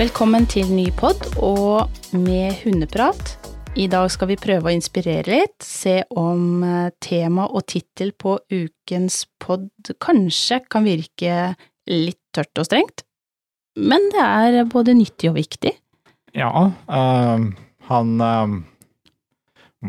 Velkommen 0.00 0.46
til 0.48 0.70
ny 0.72 0.86
pod 0.96 1.26
og 1.44 1.90
med 2.16 2.54
hundeprat. 2.62 3.34
I 3.76 3.84
dag 3.92 4.06
skal 4.08 4.30
vi 4.30 4.36
prøve 4.40 4.70
å 4.70 4.72
inspirere 4.72 5.28
litt, 5.28 5.58
se 5.60 5.98
om 6.16 6.62
eh, 6.64 6.86
tema 7.04 7.44
og 7.44 7.66
tittel 7.68 8.14
på 8.16 8.38
ukens 8.48 9.26
pod 9.44 9.90
kanskje 10.00 10.62
kan 10.72 10.86
virke 10.88 11.50
litt 11.92 12.16
tørt 12.32 12.62
og 12.62 12.68
strengt, 12.70 13.04
men 13.76 14.08
det 14.14 14.24
er 14.24 14.56
både 14.72 14.94
nyttig 14.96 15.34
og 15.34 15.36
viktig. 15.36 15.74
Ja, 16.32 16.48
øh, 16.72 17.44
han 17.90 18.24
øh, 18.30 18.56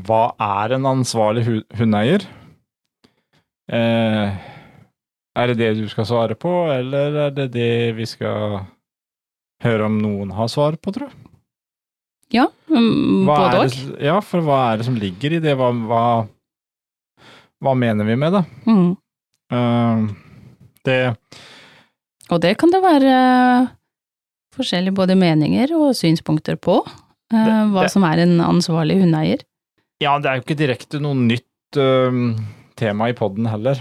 Hva 0.09 0.22
er 0.50 0.75
en 0.75 0.89
ansvarlig 0.91 1.45
hu 1.48 1.55
hundeeier? 1.80 2.28
Eh, 3.72 4.36
er 5.39 5.53
det 5.53 5.58
det 5.64 5.73
du 5.80 5.88
skal 5.88 6.12
svare 6.12 6.36
på, 6.36 6.52
eller 6.75 7.20
er 7.30 7.36
det 7.39 7.50
det 7.55 7.72
vi 7.95 8.12
skal 8.12 8.59
høre 9.64 9.86
om 9.88 9.98
noen 10.02 10.32
har 10.36 10.50
svar 10.52 10.78
på, 10.82 10.94
tror 10.96 11.10
jeg. 11.10 11.18
Ja, 12.32 12.46
um, 12.72 13.26
både 13.28 13.66
òg. 13.66 13.74
Ja, 14.00 14.20
for 14.24 14.40
hva 14.46 14.60
er 14.72 14.80
det 14.80 14.86
som 14.88 14.96
ligger 14.96 15.34
i 15.36 15.42
det? 15.44 15.56
Hva, 15.60 15.68
hva, 15.76 16.04
hva 17.62 17.74
mener 17.76 18.08
vi 18.08 18.16
med 18.16 18.38
det? 18.38 18.44
Mm. 18.66 18.92
Uh, 19.52 20.06
det 20.88 21.00
Og 22.32 22.40
det 22.42 22.54
kan 22.58 22.72
det 22.72 22.80
være 22.82 23.16
forskjellige 24.56 24.95
både 24.95 25.16
meninger 25.20 25.73
og 25.78 25.94
synspunkter 25.96 26.56
på, 26.59 26.81
Uh, 27.31 27.46
Det- 27.48 27.68
hva 27.72 27.81
det- 27.86 27.92
som 27.94 28.03
er 28.03 28.20
en 28.20 28.40
ansvarlig 28.44 28.98
hundeeier. 29.00 29.40
Ja, 30.02 30.18
det 30.20 30.25
er 30.28 30.36
jo 30.36 30.42
ikke 30.44 30.58
direkte 30.59 31.00
noe 31.00 31.16
nytt 31.16 31.78
uh, 31.80 32.36
tema 32.75 33.08
i 33.08 33.14
podden 33.16 33.48
heller. 33.48 33.80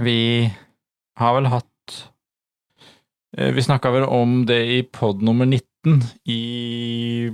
Vi 0.00 0.50
har 1.18 1.34
vel 1.34 1.50
hatt 1.52 1.66
eh, 1.92 2.08
Vi 3.38 3.62
snakka 3.62 3.92
vel 3.94 4.04
om 4.10 4.40
det 4.48 4.58
i 4.74 4.78
pod 4.82 5.20
nummer 5.22 5.46
19 5.46 6.00
i, 6.26 6.38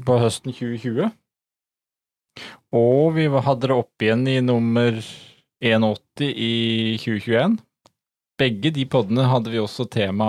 på 0.05 0.17
høsten 0.21 0.53
2020. 0.53 1.09
Og 2.77 3.15
vi 3.17 3.25
hadde 3.31 3.71
det 3.71 3.77
opp 3.77 4.05
igjen 4.05 4.27
i 4.29 4.41
nummer 4.45 4.99
81 5.65 6.27
i 6.29 6.55
2021. 7.01 7.57
Begge 8.41 8.75
de 8.75 8.85
podene 8.91 9.29
hadde 9.31 9.53
vi 9.55 9.63
også 9.63 9.87
tema 9.89 10.29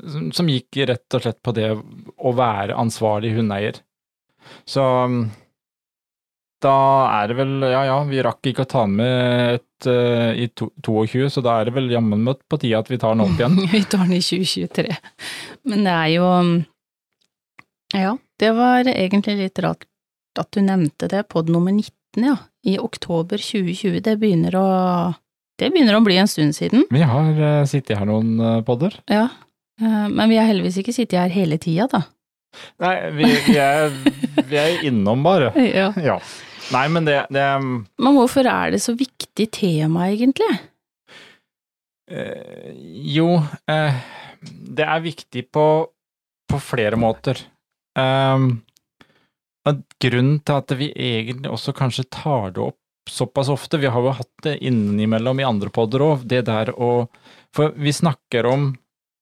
som, 0.00 0.48
gikk 0.48 0.80
rett 0.88 1.16
og 1.16 1.24
slett 1.24 1.40
på 1.44 1.54
det 1.56 1.68
å 1.76 2.32
være 2.36 2.78
ansvarlig 2.80 3.34
hundeeier. 3.36 3.82
Så 4.64 4.82
da 6.64 6.76
er 7.20 7.30
det 7.30 7.36
vel 7.38 7.52
Ja 7.70 7.84
ja, 7.88 7.98
vi 8.08 8.22
rakk 8.24 8.50
ikke 8.50 8.66
å 8.66 8.70
ta 8.70 8.84
den 8.86 8.98
med 9.00 9.54
et 9.56 9.88
uh, 9.88 10.32
i 10.36 10.48
to, 10.52 10.70
22, 10.84 11.28
så 11.32 11.42
da 11.44 11.58
er 11.58 11.68
det 11.68 11.76
vel 11.76 11.90
jammen 11.92 12.24
møtt 12.26 12.42
på 12.50 12.60
tide 12.60 12.80
at 12.80 12.90
vi 12.90 12.98
tar 13.00 13.16
den 13.16 13.24
opp 13.24 13.38
igjen. 13.38 13.56
Vi 13.72 13.82
tar 13.88 14.04
den 14.04 14.18
i 14.18 14.22
2023. 14.24 14.98
Men 15.70 15.88
det 15.88 15.94
er 15.94 16.10
jo 16.16 16.28
Ja, 17.96 18.12
det 18.40 18.52
var 18.58 18.92
egentlig 18.92 19.38
litt 19.40 19.62
rart 19.64 19.88
at 20.38 20.52
du 20.54 20.60
nevnte 20.62 21.08
det, 21.10 21.24
pod 21.32 21.50
nummer 21.50 21.72
19, 21.74 22.22
ja. 22.22 22.36
I 22.62 22.76
oktober 22.78 23.40
2020. 23.40 24.02
Det 24.04 24.14
begynner 24.20 24.54
å 24.60 24.68
Det 25.60 25.72
begynner 25.72 25.96
å 25.96 26.04
bli 26.04 26.16
en 26.20 26.28
stund 26.28 26.54
siden. 26.56 26.84
Vi 26.92 27.02
har 27.04 27.32
uh, 27.40 27.66
sittet 27.68 27.98
her 27.98 28.08
noen 28.08 28.36
uh, 28.40 28.60
podder. 28.64 29.00
Ja. 29.10 29.28
Men 29.80 30.28
vi 30.28 30.36
har 30.36 30.44
heldigvis 30.44 30.76
ikke 30.82 30.92
sittet 30.92 31.16
her 31.16 31.30
hele 31.32 31.56
tida, 31.56 31.86
da. 31.88 32.02
Nei, 32.82 32.94
vi, 33.16 33.28
vi, 33.46 33.56
er, 33.56 33.92
vi 34.48 34.58
er 34.60 34.84
innom, 34.84 35.22
bare. 35.24 35.52
Ja. 35.80 35.90
Ja. 36.04 36.18
Nei, 36.70 36.86
men 36.92 37.06
det, 37.08 37.16
det 37.34 37.44
Men 37.60 38.14
hvorfor 38.16 38.46
er 38.46 38.74
det 38.74 38.82
så 38.84 38.94
viktig 38.98 39.48
tema, 39.56 40.08
egentlig? 40.12 40.50
eh, 42.10 42.74
Jo, 43.10 43.40
eh, 43.70 44.00
det 44.40 44.86
er 44.86 45.02
viktig 45.04 45.46
på, 45.52 45.64
på 46.50 46.60
flere 46.62 46.98
måter. 47.00 47.40
Eh, 47.98 48.46
grunnen 50.00 50.38
til 50.46 50.56
at 50.56 50.76
vi 50.78 50.90
egentlig 50.94 51.50
også 51.52 51.74
kanskje 51.76 52.06
tar 52.10 52.54
det 52.54 52.62
opp 52.70 52.78
såpass 53.10 53.48
ofte, 53.50 53.78
vi 53.80 53.90
har 53.90 54.02
jo 54.04 54.12
hatt 54.14 54.44
det 54.44 54.58
innimellom 54.62 55.40
i 55.40 55.46
andre 55.46 55.70
podder 55.74 56.04
òg, 56.04 56.26
det 56.28 56.44
der 56.46 56.70
å 56.76 57.08
For 57.54 57.72
vi 57.74 57.90
snakker 57.90 58.46
om 58.46 58.68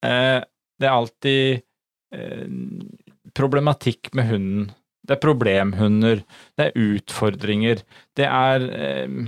eh, 0.04 0.42
Det 0.78 0.86
er 0.86 0.92
alltid 0.92 1.62
eh, 2.12 2.48
problematikk 3.34 4.12
med 4.18 4.28
hunden. 4.28 4.66
Det 5.08 5.16
er 5.16 5.22
problemhunder, 5.22 6.22
det 6.58 6.68
er 6.68 6.80
utfordringer, 6.84 7.82
det 8.18 8.26
er 8.28 8.64
eh, 8.76 9.20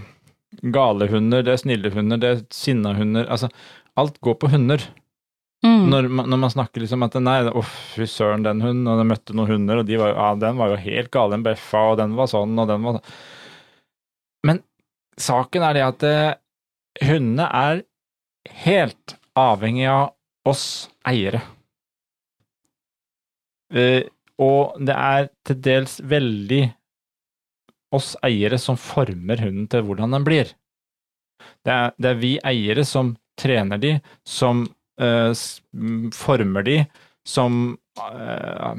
gale 0.74 1.08
hunder, 1.08 1.44
det 1.46 1.54
er 1.54 1.62
snille 1.62 1.92
hunder, 1.94 2.20
det 2.20 2.32
er 2.34 2.42
sinna 2.52 2.92
hunder. 2.98 3.28
Altså, 3.32 3.48
alt 4.00 4.20
går 4.20 4.36
på 4.42 4.50
hunder. 4.52 4.84
Mm. 5.64 5.90
Når, 5.92 6.08
man, 6.08 6.28
når 6.32 6.40
man 6.40 6.52
snakker 6.52 6.80
liksom 6.80 7.04
at 7.04 7.16
nei, 7.20 7.38
å 7.52 7.62
fy 7.64 8.06
søren, 8.08 8.44
den 8.46 8.62
hunden, 8.64 8.88
og 8.88 9.02
jeg 9.02 9.10
møtte 9.10 9.36
noen 9.36 9.54
hunder, 9.54 9.82
og 9.82 9.88
de 9.88 9.98
var, 10.00 10.14
ja, 10.14 10.28
den 10.40 10.60
var 10.60 10.72
jo 10.72 10.80
helt 10.80 11.10
gal, 11.12 11.34
den 11.34 11.44
bøffa, 11.44 11.82
og 11.92 11.98
den 12.00 12.16
var 12.16 12.30
sånn, 12.32 12.54
og 12.60 12.70
den 12.70 12.86
var 12.86 12.96
sånn. 12.96 13.16
Men 14.48 14.62
saken 15.20 15.66
er 15.68 15.76
det 15.76 15.84
at 15.84 16.06
eh, 16.08 16.38
hundene 17.04 17.48
er 17.60 17.82
helt 18.64 19.16
avhengig 19.38 19.88
av 19.92 20.06
oss 20.48 20.64
eiere. 21.08 21.42
Eh, 23.70 24.08
og 24.40 24.78
det 24.80 24.94
er 24.96 25.28
til 25.46 25.58
dels 25.66 25.98
veldig 26.08 26.62
oss 27.92 28.12
eiere 28.24 28.58
som 28.62 28.78
former 28.78 29.40
hunden 29.42 29.66
til 29.70 29.82
hvordan 29.86 30.14
den 30.14 30.24
blir. 30.26 30.52
Det 31.66 31.72
er, 31.74 31.92
det 31.98 32.10
er 32.14 32.18
vi 32.20 32.34
eiere 32.46 32.84
som 32.86 33.14
trener 33.40 33.80
de, 33.82 33.94
som 34.28 34.62
uh, 35.00 35.32
former 36.14 36.64
de, 36.66 36.76
som 37.26 37.56
uh, 38.00 38.74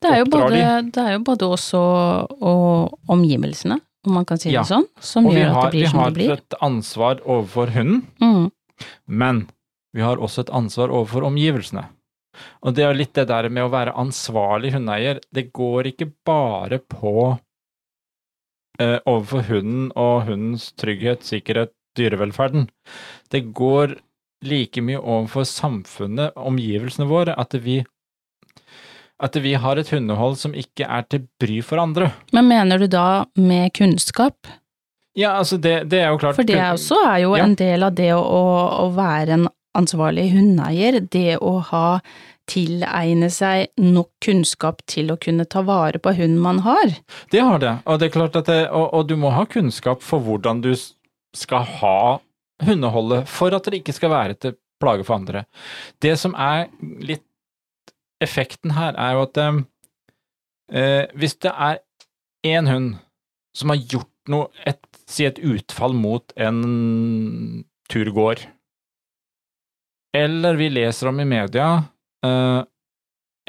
Det 0.00 0.10
er 0.10 0.20
jo 0.22 0.26
oppdrar 0.28 0.46
både, 0.48 0.60
de. 0.62 0.90
det 0.96 1.02
er 1.04 1.12
jo 1.16 1.24
både 1.26 1.50
oss 1.56 1.66
og, 1.78 2.96
omgivelsene, 3.12 3.78
om 4.06 4.16
man 4.20 4.26
kan 4.28 4.38
si 4.40 4.50
Ja. 4.54 4.62
det 4.62 4.70
sånn, 4.72 4.86
som 5.02 5.26
Og 5.26 5.34
gjør 5.36 5.44
gjør 5.44 5.58
at 5.58 5.66
det 5.66 5.74
blir 5.76 5.90
som 5.92 6.02
det 6.04 6.14
blir. 6.16 6.30
Vi 6.30 6.34
har 6.34 6.42
et 6.42 6.58
ansvar 6.70 7.20
overfor 7.26 7.74
hunden, 7.76 8.06
Mm. 8.22 8.50
men 9.06 9.44
vi 9.94 10.02
har 10.02 10.16
også 10.16 10.46
et 10.46 10.50
ansvar 10.54 10.88
overfor 10.90 11.26
omgivelsene. 11.28 11.86
Og 12.62 12.74
det 12.76 12.84
er 12.86 12.96
litt 12.98 13.14
det 13.16 13.26
der 13.30 13.48
med 13.48 13.66
å 13.66 13.72
være 13.72 13.94
ansvarlig 13.98 14.72
hundeeier. 14.76 15.20
Det 15.34 15.48
går 15.56 15.90
ikke 15.92 16.10
bare 16.26 16.78
på 16.78 17.12
eh, 18.80 18.98
overfor 19.06 19.46
hunden 19.50 19.90
og 19.96 20.26
hundens 20.28 20.70
trygghet, 20.80 21.24
sikkerhet, 21.26 21.72
dyrevelferden. 21.96 22.68
Det 23.32 23.44
går 23.56 23.96
like 24.46 24.82
mye 24.84 25.00
overfor 25.00 25.46
samfunnet, 25.48 26.34
omgivelsene 26.36 27.08
våre, 27.08 27.34
at 27.40 27.54
vi 27.64 27.80
at 29.16 29.32
vi 29.40 29.54
har 29.56 29.78
et 29.80 29.88
hundehold 29.88 30.34
som 30.36 30.52
ikke 30.52 30.84
er 30.92 31.06
til 31.08 31.22
bry 31.40 31.62
for 31.64 31.80
andre. 31.80 32.10
Men 32.36 32.50
mener 32.50 32.82
du 32.82 32.84
da 32.92 33.24
med 33.40 33.72
kunnskap? 33.72 34.44
Ja, 35.16 35.30
altså 35.40 35.56
det, 35.56 35.86
det 35.88 36.02
er 36.04 36.10
jo 36.12 36.18
klart 36.20 36.36
For 36.36 36.44
det 36.44 36.58
også 36.60 36.98
er 37.08 37.22
jo 37.22 37.30
Ja. 37.38 37.46
en 37.46 37.54
del 37.56 37.86
av 37.86 37.94
det 37.96 38.10
å, 38.12 38.20
å 38.84 38.90
være 38.92 39.38
en 39.38 39.46
ansvarlig 39.76 40.30
hundeeier, 40.34 41.00
det 41.12 41.38
å 41.44 41.58
ha 41.70 42.00
tilegne 42.46 43.28
seg 43.32 43.72
nok 43.82 44.12
kunnskap 44.22 44.84
til 44.90 45.10
å 45.10 45.18
kunne 45.20 45.46
ta 45.50 45.64
vare 45.66 45.98
på 46.02 46.14
hunden 46.14 46.38
man 46.42 46.62
har. 46.66 46.94
Det 47.32 47.42
har 47.42 47.62
det, 47.62 47.74
og 47.84 47.98
det 48.00 48.08
er 48.08 48.14
klart 48.14 48.38
at 48.38 48.50
det, 48.50 48.60
og, 48.70 48.86
og 48.94 49.08
du 49.10 49.16
må 49.18 49.32
ha 49.34 49.46
kunnskap 49.50 50.04
for 50.06 50.22
hvordan 50.22 50.62
du 50.64 50.72
skal 51.36 51.66
ha 51.80 51.98
hundeholdet 52.64 53.26
for 53.28 53.54
at 53.54 53.66
det 53.68 53.82
ikke 53.82 53.96
skal 53.96 54.14
være 54.14 54.38
til 54.40 54.56
plage 54.80 55.06
for 55.08 55.18
andre. 55.18 55.44
Det 56.02 56.14
som 56.20 56.36
er 56.38 56.68
litt 57.02 57.24
effekten 58.22 58.76
her, 58.76 58.96
er 58.96 59.16
jo 59.16 59.24
at 59.26 59.40
eh, 60.72 61.04
hvis 61.18 61.36
det 61.44 61.52
er 61.52 61.80
én 62.46 62.70
hund 62.70 62.94
som 63.56 63.72
har 63.72 63.80
gjort 63.80 64.12
noe, 64.32 64.50
et, 64.68 64.80
si 65.08 65.26
et 65.26 65.38
utfall 65.38 65.94
mot 65.96 66.32
en 66.36 67.64
turgåer, 67.92 68.42
eller 70.16 70.56
vi 70.60 70.70
leser 70.72 71.10
om 71.10 71.20
i 71.20 71.28
media 71.28 71.68
eh, 72.26 72.62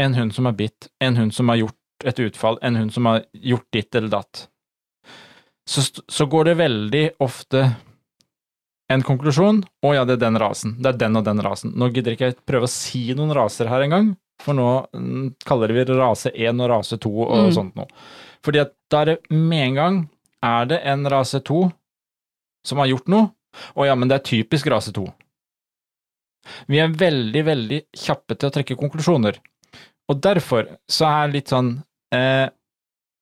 en 0.03 0.13
hund 0.19 0.35
som 0.35 0.49
er 0.49 0.55
bitt, 0.59 0.89
en 1.01 1.17
hund 1.17 1.33
som 1.33 1.49
har 1.49 1.61
gjort 1.63 2.05
et 2.05 2.19
utfall, 2.27 2.59
en 2.61 2.75
hund 2.77 2.93
som 2.93 3.07
har 3.09 3.23
gjort 3.33 3.65
ditt 3.73 3.95
eller 3.97 4.11
datt, 4.13 4.43
så, 5.67 5.81
så 6.07 6.27
går 6.29 6.51
det 6.51 6.57
veldig 6.59 7.03
ofte 7.25 7.63
en 8.93 9.01
konklusjon 9.03 9.63
å 9.83 9.89
ja, 9.95 10.05
det 10.07 10.15
er 10.15 10.21
den 10.27 10.37
rasen, 10.39 10.77
det 10.79 10.93
er 10.93 10.99
den 11.01 11.17
og 11.19 11.25
den 11.27 11.41
rasen. 11.43 11.73
Nå 11.75 11.89
gidder 11.91 12.13
ikke 12.15 12.29
jeg 12.29 12.37
prøve 12.47 12.69
å 12.69 12.71
si 12.71 13.01
noen 13.17 13.33
raser 13.35 13.67
her 13.67 13.83
engang, 13.83 14.13
for 14.39 14.55
nå 14.55 14.67
mm, 14.95 15.25
kaller 15.49 15.73
vi 15.75 15.83
det 15.89 15.97
rase 15.97 16.31
1 16.31 16.61
og 16.63 16.69
rase 16.71 16.99
2 17.03 17.11
og 17.25 17.33
Mm. 17.47 17.51
sånt 17.57 17.75
noe. 17.75 17.89
Fordi 18.45 18.61
at 18.61 18.71
da 18.93 19.01
er 19.01 19.09
det 19.09 19.17
med 19.33 19.63
en 19.71 19.75
gang 19.81 19.97
er 20.45 20.69
det 20.69 20.79
en 20.87 21.03
rase 21.11 21.41
2 21.41 21.57
som 22.69 22.79
har 22.79 22.87
gjort 22.93 23.09
noe, 23.11 23.31
å 23.75 23.87
ja, 23.89 23.95
men 23.97 24.07
det 24.07 24.19
er 24.21 24.27
typisk 24.29 24.69
rase 24.71 24.93
2. 24.95 25.03
Vi 26.67 26.79
er 26.81 26.93
veldig, 26.93 27.43
veldig 27.47 27.81
kjappe 27.97 28.37
til 28.37 28.49
å 28.49 28.55
trekke 28.55 28.77
konklusjoner. 28.79 29.39
Og 30.07 30.21
derfor 30.23 30.69
så 30.91 31.09
er 31.09 31.33
litt 31.33 31.51
sånn 31.51 31.77
eh, 32.15 32.47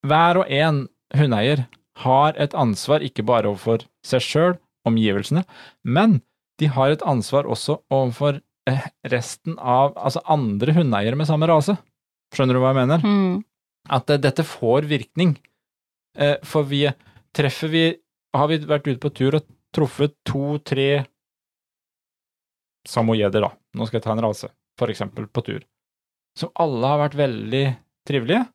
Hver 0.05 0.41
og 0.43 0.51
en 0.53 0.83
hundeeier 1.17 1.65
har 2.03 2.35
et 2.41 2.53
ansvar 2.57 3.03
ikke 3.05 3.25
bare 3.25 3.49
overfor 3.49 3.85
seg 4.05 4.23
sjøl, 4.23 4.55
omgivelsene, 4.85 5.45
men 5.81 6.19
de 6.61 6.69
har 6.71 6.93
et 6.93 7.03
ansvar 7.07 7.47
også 7.49 7.79
overfor 7.93 8.39
eh, 8.69 8.85
resten 9.11 9.57
av 9.59 9.95
Altså 9.97 10.21
andre 10.31 10.75
hundeeiere 10.75 11.17
med 11.19 11.29
samme 11.29 11.49
rase. 11.49 11.77
Skjønner 12.35 12.57
du 12.57 12.61
hva 12.61 12.71
jeg 12.73 12.81
mener? 12.83 13.03
Mm. 13.03 13.41
At 13.97 14.11
eh, 14.13 14.21
dette 14.21 14.45
får 14.47 14.87
virkning. 14.89 15.35
Eh, 16.17 16.37
for 16.47 16.67
vi 16.69 16.85
treffer 17.35 17.71
vi 17.71 17.85
Har 18.35 18.47
vi 18.51 18.59
vært 18.67 18.87
ute 18.87 18.99
på 18.99 19.11
tur 19.15 19.37
og 19.39 19.49
truffet 19.75 20.15
to-tre 20.27 21.05
samoyeder, 22.87 23.41
da, 23.47 23.51
nå 23.75 23.87
skal 23.87 23.99
jeg 23.99 24.05
ta 24.05 24.13
en 24.15 24.23
rase, 24.25 24.49
for 24.79 24.91
eksempel, 24.93 25.27
på 25.27 25.43
tur, 25.45 25.63
som 26.37 26.51
alle 26.59 26.91
har 26.91 27.01
vært 27.05 27.17
veldig 27.19 27.65
trivelige, 28.07 28.45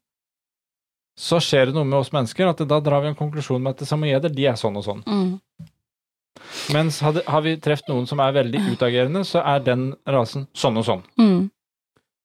så 1.21 1.41
skjer 1.43 1.69
det 1.69 1.77
noe 1.77 1.85
med 1.85 1.99
oss 1.99 2.13
mennesker 2.15 2.49
at 2.49 2.63
da 2.69 2.79
drar 2.81 3.03
vi 3.05 3.11
en 3.11 3.19
konklusjon 3.19 3.61
med 3.63 3.75
at 3.77 3.89
samojeder, 3.89 4.33
de 4.33 4.47
er 4.49 4.57
sånn 4.61 4.79
og 4.81 4.87
sånn. 4.87 5.03
Mm. 5.05 5.33
Mens 6.73 7.01
hadde, 7.05 7.25
har 7.29 7.43
vi 7.45 7.57
truffet 7.61 7.91
noen 7.91 8.07
som 8.09 8.21
er 8.25 8.33
veldig 8.39 8.61
utagerende, 8.73 9.25
så 9.29 9.43
er 9.45 9.65
den 9.67 9.91
rasen 10.09 10.47
sånn 10.57 10.79
og 10.81 10.87
sånn. 10.87 11.03
Mm. 11.21 11.41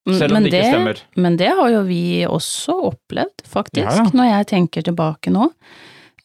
Selv 0.06 0.36
om 0.36 0.38
Men 0.38 0.46
det 0.46 0.60
ikke 0.62 0.69
stemmer. 0.69 1.00
Men 1.18 1.38
det 1.42 1.50
har 1.58 1.69
jo 1.74 1.81
vi 1.88 2.01
også 2.30 2.75
opplevd, 2.92 3.42
faktisk, 3.50 3.90
Ja, 3.90 4.04
ja. 4.06 4.12
når 4.13 4.30
jeg 4.30 4.48
tenker 4.54 4.86
tilbake 4.86 5.34
nå. 5.34 5.50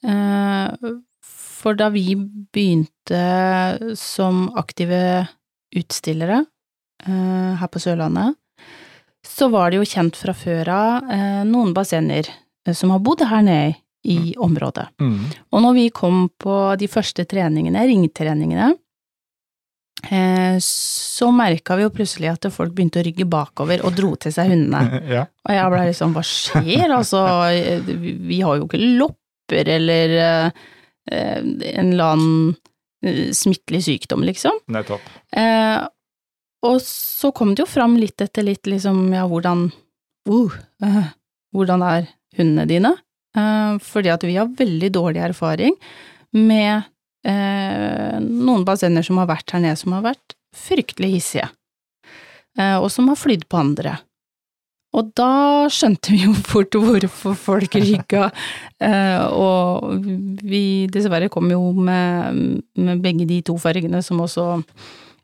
Eh, 0.04 0.90
For 1.60 1.76
da 1.76 1.90
vi 1.92 2.14
begynte 2.16 3.96
som 3.96 4.46
aktive 4.56 5.28
utstillere 5.76 6.42
eh, 7.06 7.52
her 7.60 7.70
på 7.70 7.82
Sørlandet, 7.82 8.36
så 9.26 9.50
var 9.52 9.70
det 9.70 9.80
jo 9.80 9.88
kjent 9.88 10.16
fra 10.16 10.34
før 10.36 10.72
av 10.74 11.12
eh, 11.12 11.42
noen 11.48 11.74
bassenger 11.76 12.28
eh, 12.30 12.74
som 12.74 12.92
har 12.94 13.02
bodd 13.04 13.24
her 13.28 13.44
nede 13.46 13.78
i 14.08 14.34
området. 14.40 14.86
Mm. 15.00 15.24
Og 15.52 15.64
når 15.64 15.74
vi 15.76 15.88
kom 15.92 16.22
på 16.40 16.54
de 16.80 16.88
første 16.88 17.26
treningene, 17.28 17.82
ringtreningene, 17.84 18.70
eh, 20.08 20.56
så 20.64 21.28
merka 21.36 21.76
vi 21.76 21.84
jo 21.84 21.92
plutselig 21.92 22.30
at 22.32 22.48
folk 22.54 22.72
begynte 22.76 23.02
å 23.02 23.04
rygge 23.04 23.28
bakover 23.28 23.84
og 23.84 23.96
dro 23.98 24.14
til 24.16 24.32
seg 24.32 24.54
hundene. 24.54 25.02
ja. 25.16 25.26
Og 25.44 25.56
jeg 25.56 25.74
ble 25.74 25.84
liksom, 25.90 26.16
hva 26.16 26.24
skjer? 26.24 26.86
Altså, 26.88 27.24
vi 27.90 28.16
vi 28.30 28.40
har 28.46 28.56
jo 28.56 28.68
ikke 28.68 28.80
lopper 29.02 29.74
eller 29.76 30.16
eh, 30.24 30.64
eh, 31.12 31.38
en 31.42 31.92
eller 31.92 32.16
annen 32.16 32.50
eh, 32.54 32.69
smittelig 33.36 33.84
sykdom, 33.86 34.24
liksom. 34.28 34.58
Nettopp. 34.72 35.04
Eh, 35.32 35.78
og 36.66 36.80
så 36.84 37.30
kom 37.32 37.54
det 37.54 37.64
jo 37.64 37.70
fram 37.70 37.96
litt 37.96 38.20
etter 38.20 38.44
litt, 38.44 38.68
liksom, 38.68 39.06
ja, 39.16 39.24
hvordan 39.28 39.70
uh, 40.28 40.58
eh, 40.84 41.06
Hvordan 41.56 41.82
er 41.82 42.04
hundene 42.38 42.66
dine? 42.70 42.92
Eh, 43.36 43.78
fordi 43.82 44.10
at 44.12 44.24
vi 44.26 44.36
har 44.36 44.50
veldig 44.58 44.90
dårlig 44.94 45.22
erfaring 45.22 45.76
med 46.36 46.82
eh, 47.26 48.18
noen 48.22 48.66
bassenger 48.66 49.06
som 49.06 49.20
har 49.22 49.30
vært 49.30 49.54
her 49.54 49.62
nede, 49.64 49.78
som 49.78 49.94
har 49.96 50.04
vært 50.06 50.36
fryktelig 50.56 51.12
hissige, 51.16 51.48
eh, 52.58 52.76
og 52.78 52.90
som 52.90 53.10
har 53.10 53.18
flydd 53.18 53.46
på 53.50 53.60
andre. 53.60 53.96
Og 54.96 55.12
da 55.14 55.68
skjønte 55.70 56.10
vi 56.10 56.24
jo 56.24 56.32
fort 56.34 56.74
hvorfor 56.74 57.36
folk 57.38 57.76
rygga, 57.78 58.24
eh, 58.82 59.26
og 59.30 60.06
vi 60.42 60.62
dessverre 60.90 61.28
kom 61.30 61.50
jo 61.52 61.60
med, 61.76 62.40
med 62.74 63.02
begge 63.04 63.26
de 63.30 63.38
to 63.46 63.54
fargene 63.62 64.00
som 64.02 64.18
også 64.24 64.46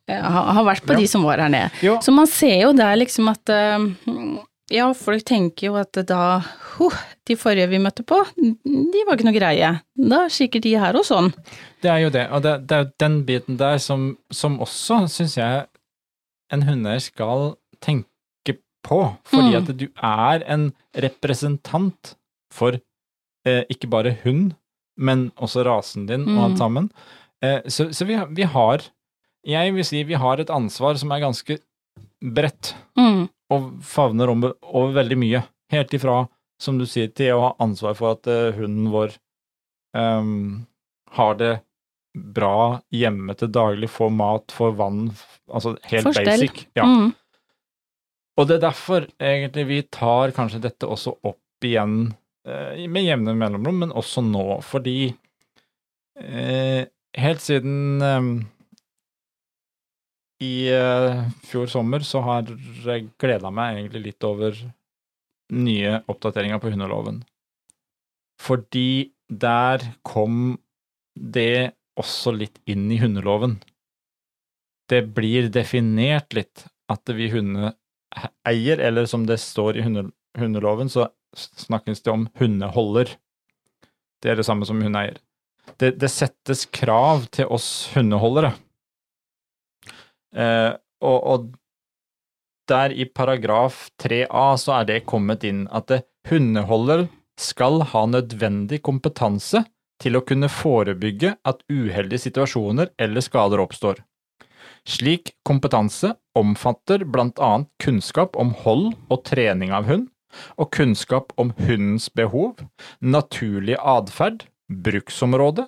eh, 0.06 0.22
har 0.22 0.62
vært 0.68 0.86
på 0.86 0.94
Ja. 0.94 1.00
de 1.02 1.08
som 1.10 1.26
var 1.26 1.42
her 1.42 1.50
nede. 1.50 1.72
Ja. 1.82 1.96
Så 2.00 2.14
man 2.14 2.30
ser 2.30 2.60
jo 2.62 2.72
der 2.78 2.94
liksom 3.00 3.32
at 3.32 3.50
eh, 3.50 3.88
Ja, 4.70 4.88
folk 4.98 5.22
tenker 5.22 5.68
jo 5.68 5.76
at 5.78 5.94
da 6.08 6.40
huh, 6.76 6.94
De 7.26 7.36
forrige 7.38 7.68
vi 7.70 7.78
møtte 7.78 8.02
på, 8.06 8.16
de 8.38 9.02
var 9.06 9.14
ikke 9.14 9.26
noe 9.28 9.34
greie. 9.36 9.68
Da 9.98 10.24
er 10.24 10.32
sikkert 10.34 10.62
de 10.66 10.72
her 10.78 10.94
og 10.98 11.04
sånn. 11.06 11.32
Det 11.82 11.90
er 11.90 12.00
jo 12.04 12.10
det, 12.14 12.24
og 12.30 12.42
det, 12.42 12.54
det 12.70 12.74
er 12.76 12.84
jo 12.84 12.90
den 13.02 13.16
biten 13.26 13.58
der 13.58 13.78
som, 13.82 14.12
som 14.30 14.60
også, 14.62 15.04
syns 15.10 15.34
jeg, 15.38 15.66
en 16.54 16.62
hundeeier 16.66 17.02
skal 17.02 17.56
tenke 17.82 18.06
på, 18.86 19.00
fordi 19.26 19.52
Mm. 19.52 19.58
at 19.60 19.76
du 19.80 19.86
er 19.98 20.44
en 20.46 20.68
representant 20.94 22.14
for 22.54 22.78
eh, 23.46 23.62
ikke 23.70 23.88
bare 23.90 24.14
hund, 24.24 24.54
men 24.98 25.28
også 25.36 25.64
rasen 25.66 26.06
din 26.08 26.24
og 26.36 26.44
alt 26.44 26.54
Mm. 26.56 26.58
sammen. 26.58 26.90
Eh, 27.42 27.60
så 27.68 27.90
så 27.94 28.06
vi, 28.08 28.16
vi 28.34 28.42
har, 28.42 28.82
jeg 29.46 29.74
vil 29.74 29.84
si 29.84 30.02
vi 30.02 30.14
har 30.18 30.40
et 30.40 30.50
ansvar 30.50 30.96
som 30.98 31.12
er 31.12 31.20
ganske 31.20 31.58
bredt, 32.22 32.74
Mm, 32.96 33.28
og 33.50 33.72
favner 33.82 34.28
om, 34.32 34.42
over 34.62 34.92
veldig 34.96 35.18
mye. 35.18 35.42
Helt 35.70 35.90
ifra, 35.94 36.28
som 36.58 36.78
du 36.78 36.86
sier, 36.86 37.08
til 37.14 37.34
å 37.36 37.40
ha 37.40 37.52
ansvar 37.60 37.94
for 37.94 38.12
at 38.16 38.26
eh, 38.26 38.52
hunden 38.56 38.90
vår 38.90 39.12
ehm, 39.94 40.66
har 41.12 41.34
det 41.38 41.60
bra 42.16 42.80
hjemme 42.90 43.34
til 43.36 43.48
daglig, 43.52 43.88
får 43.92 44.10
mat, 44.10 44.46
får 44.56 44.74
vann, 44.78 45.10
altså 45.52 45.76
helt 45.90 46.04
Forstell. 46.08 46.24
basic. 46.26 46.66
Ja. 46.74 46.84
mm, 46.84 47.14
Og 48.36 48.48
det 48.48 48.58
er 48.58 48.66
derfor 48.66 49.06
egentlig 49.16 49.64
vi 49.70 49.82
tar 49.92 50.34
kanskje 50.36 50.60
dette 50.66 50.88
også 50.88 51.14
opp 51.24 51.64
igjen 51.64 52.10
eh, 52.46 52.84
med 52.92 53.06
jevne 53.06 53.32
mellomrom, 53.38 53.80
men 53.84 53.94
også 53.96 54.20
nå, 54.24 54.60
fordi 54.66 55.14
eh, 56.20 56.84
helt 57.16 57.44
siden 57.44 58.04
eh, 58.04 58.28
i 60.44 60.68
eh, 60.68 61.22
fjor 61.48 61.70
sommer 61.72 62.04
så 62.04 62.20
har 62.26 62.52
jeg 62.84 63.08
gleda 63.20 63.52
meg 63.54 63.78
egentlig 63.78 64.02
litt 64.10 64.28
over 64.28 64.58
nye 65.56 66.00
oppdateringer 66.10 66.60
på 66.60 66.74
hundeloven. 66.74 67.22
Fordi 68.42 69.14
der 69.32 69.80
kom 70.04 70.58
det 71.16 71.72
også 71.96 72.34
litt 72.36 72.60
inn 72.68 72.90
i 72.92 73.00
hundeloven. 73.00 73.56
Det 74.90 75.06
blir 75.16 75.48
definert 75.50 76.36
litt 76.36 76.66
at 76.92 77.08
vi 77.16 77.30
hundeeier, 78.16 78.80
eller 78.80 79.06
som 79.06 79.26
det 79.26 79.38
står 79.42 79.76
i 79.76 79.84
hunde, 79.86 80.08
hundeloven, 80.38 80.90
så 80.92 81.08
snakkes 81.36 82.02
det 82.02 82.12
om 82.12 82.26
hundeholder. 82.40 83.16
Det 84.22 84.32
er 84.32 84.40
det 84.40 84.46
samme 84.48 84.66
som 84.68 84.80
hundeeier. 84.82 85.18
Det, 85.76 85.96
det 86.00 86.10
settes 86.12 86.64
krav 86.72 87.26
til 87.34 87.50
oss 87.52 87.90
hundeholdere. 87.94 88.54
Eh, 90.36 90.72
og, 91.04 91.18
og 91.26 91.48
der 92.70 92.94
i 92.94 93.06
paragraf 93.06 93.88
3a 94.02 94.48
så 94.60 94.80
er 94.80 94.88
det 94.88 95.04
kommet 95.08 95.44
inn 95.46 95.66
at 95.74 95.88
det, 95.92 96.02
hundeholder 96.26 97.06
skal 97.38 97.82
ha 97.92 98.06
nødvendig 98.10 98.80
kompetanse 98.82 99.62
til 100.02 100.18
å 100.18 100.24
kunne 100.26 100.48
forebygge 100.52 101.36
at 101.46 101.62
uheldige 101.70 102.26
situasjoner 102.26 102.90
eller 103.00 103.24
skader 103.24 103.62
oppstår. 103.62 104.00
Slik 104.86 105.32
kompetanse 105.46 106.14
omfatter 106.38 107.02
blant 107.04 107.40
annet 107.42 107.70
kunnskap 107.82 108.36
om 108.38 108.52
hold 108.62 108.92
og 109.10 109.24
trening 109.26 109.72
av 109.74 109.88
hund, 109.90 110.10
og 110.60 110.70
kunnskap 110.74 111.32
om 111.40 111.52
hundens 111.58 112.10
behov, 112.12 112.60
naturlig 113.00 113.78
atferd, 113.80 114.44
bruksområde 114.68 115.66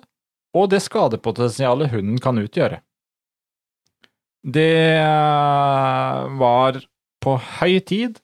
og 0.57 0.69
det 0.73 0.81
skadepotensialet 0.85 1.91
hunden 1.93 2.19
kan 2.21 2.39
utgjøre. 2.41 2.81
Det 4.39 4.95
eh, 4.95 6.19
var 6.39 6.79
på 7.19 7.35
høy 7.59 7.79
tid 7.83 8.21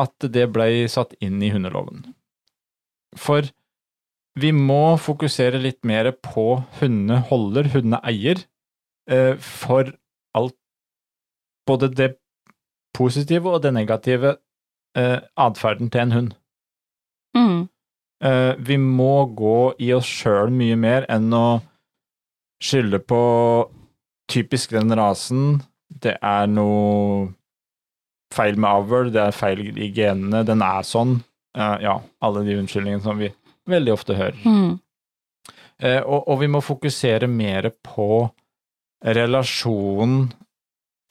at 0.00 0.28
det 0.34 0.46
ble 0.54 0.88
satt 0.90 1.12
inn 1.20 1.42
i 1.44 1.52
hundeloven. 1.52 2.06
For 3.20 3.44
vi 4.40 4.52
må 4.56 4.96
fokusere 4.96 5.60
litt 5.60 5.82
mer 5.84 6.08
på 6.24 6.62
hundeholder, 6.78 7.68
hundeeier, 7.74 8.40
eh, 9.12 9.36
for 9.36 9.92
Både 11.66 11.88
det 11.88 12.14
positive 12.94 13.50
og 13.50 13.62
det 13.62 13.72
negative 13.74 14.36
eh, 14.96 15.18
atferden 15.36 15.90
til 15.90 16.00
en 16.00 16.12
hund. 16.12 16.32
mm, 17.36 17.68
Eh, 18.22 18.54
vi 18.58 18.76
må 18.78 19.26
gå 19.34 19.74
i 19.82 19.88
oss 19.96 20.06
sjøl 20.06 20.52
mye 20.54 20.76
mer 20.78 21.06
enn 21.10 21.32
å 21.34 21.58
skylde 22.62 23.00
på 23.02 23.22
typisk 24.30 24.76
den 24.76 24.94
rasen. 24.94 25.56
Det 25.90 26.14
er 26.22 26.46
noe 26.46 27.32
feil 28.32 28.60
med 28.62 28.70
avl, 28.70 29.10
det 29.12 29.24
er 29.26 29.34
feil 29.34 29.64
i 29.74 29.90
genene, 29.92 30.44
den 30.46 30.62
er 30.62 30.86
sånn. 30.86 31.18
Eh, 31.58 31.82
ja, 31.82 31.96
alle 32.22 32.44
de 32.46 32.60
unnskyldningene 32.60 33.02
som 33.02 33.18
vi 33.18 33.32
veldig 33.68 33.92
ofte 33.98 34.18
hører. 34.18 34.38
mm, 34.46 34.78
Eh, 35.82 35.98
og, 35.98 36.28
og 36.30 36.36
vi 36.38 36.46
må 36.46 36.60
fokusere 36.62 37.26
mer 37.26 37.66
på 37.82 38.30
relasjonen 39.02 40.28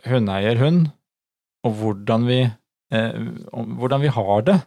hundeeier-hund, 0.08 0.90
og 1.68 1.78
hvordan 1.78 2.28
vi, 2.28 2.42
eh, 2.94 3.22
hvordan 3.52 4.02
vi 4.02 4.14
har 4.16 4.46
det. 4.48 4.58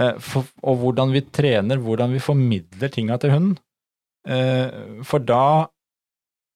Eh, 0.00 0.16
for, 0.22 0.46
og 0.62 0.80
hvordan 0.80 1.12
vi 1.12 1.24
trener, 1.28 1.80
hvordan 1.82 2.14
vi 2.14 2.22
formidler 2.22 2.92
tinga 2.92 3.18
til 3.20 3.34
hunden. 3.34 3.58
Eh, 4.28 5.02
for 5.06 5.24
da 5.24 5.66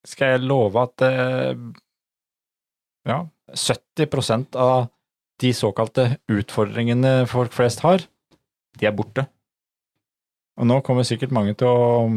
skal 0.04 0.34
jeg 0.34 0.44
love 0.44 0.80
at 0.80 1.04
eh, 1.06 1.54
ja, 3.08 3.22
70% 3.50 4.56
av 4.60 4.88
de 5.42 5.50
såkalte 5.56 6.18
utfordringene 6.30 7.24
folk 7.28 7.52
flest 7.52 7.82
har, 7.84 8.04
de 8.78 8.86
er 8.86 8.94
borte. 8.96 9.26
Og 10.60 10.68
nå 10.70 10.78
kommer 10.86 11.06
sikkert 11.06 11.34
mange 11.34 11.56
til 11.58 11.68
å 11.68 12.08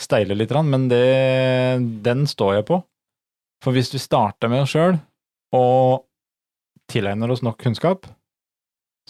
steile 0.00 0.36
litt, 0.38 0.52
men 0.64 0.86
det, 0.88 1.02
den 2.04 2.24
står 2.30 2.60
jeg 2.60 2.68
på. 2.70 2.78
For 3.60 3.76
hvis 3.76 3.92
vi 3.94 4.00
starter 4.00 4.48
med 4.48 4.62
oss 4.64 4.72
sjøl, 4.74 4.96
og 5.56 6.06
tilegner 6.90 7.30
oss 7.34 7.42
nok 7.44 7.58
kunnskap, 7.60 8.06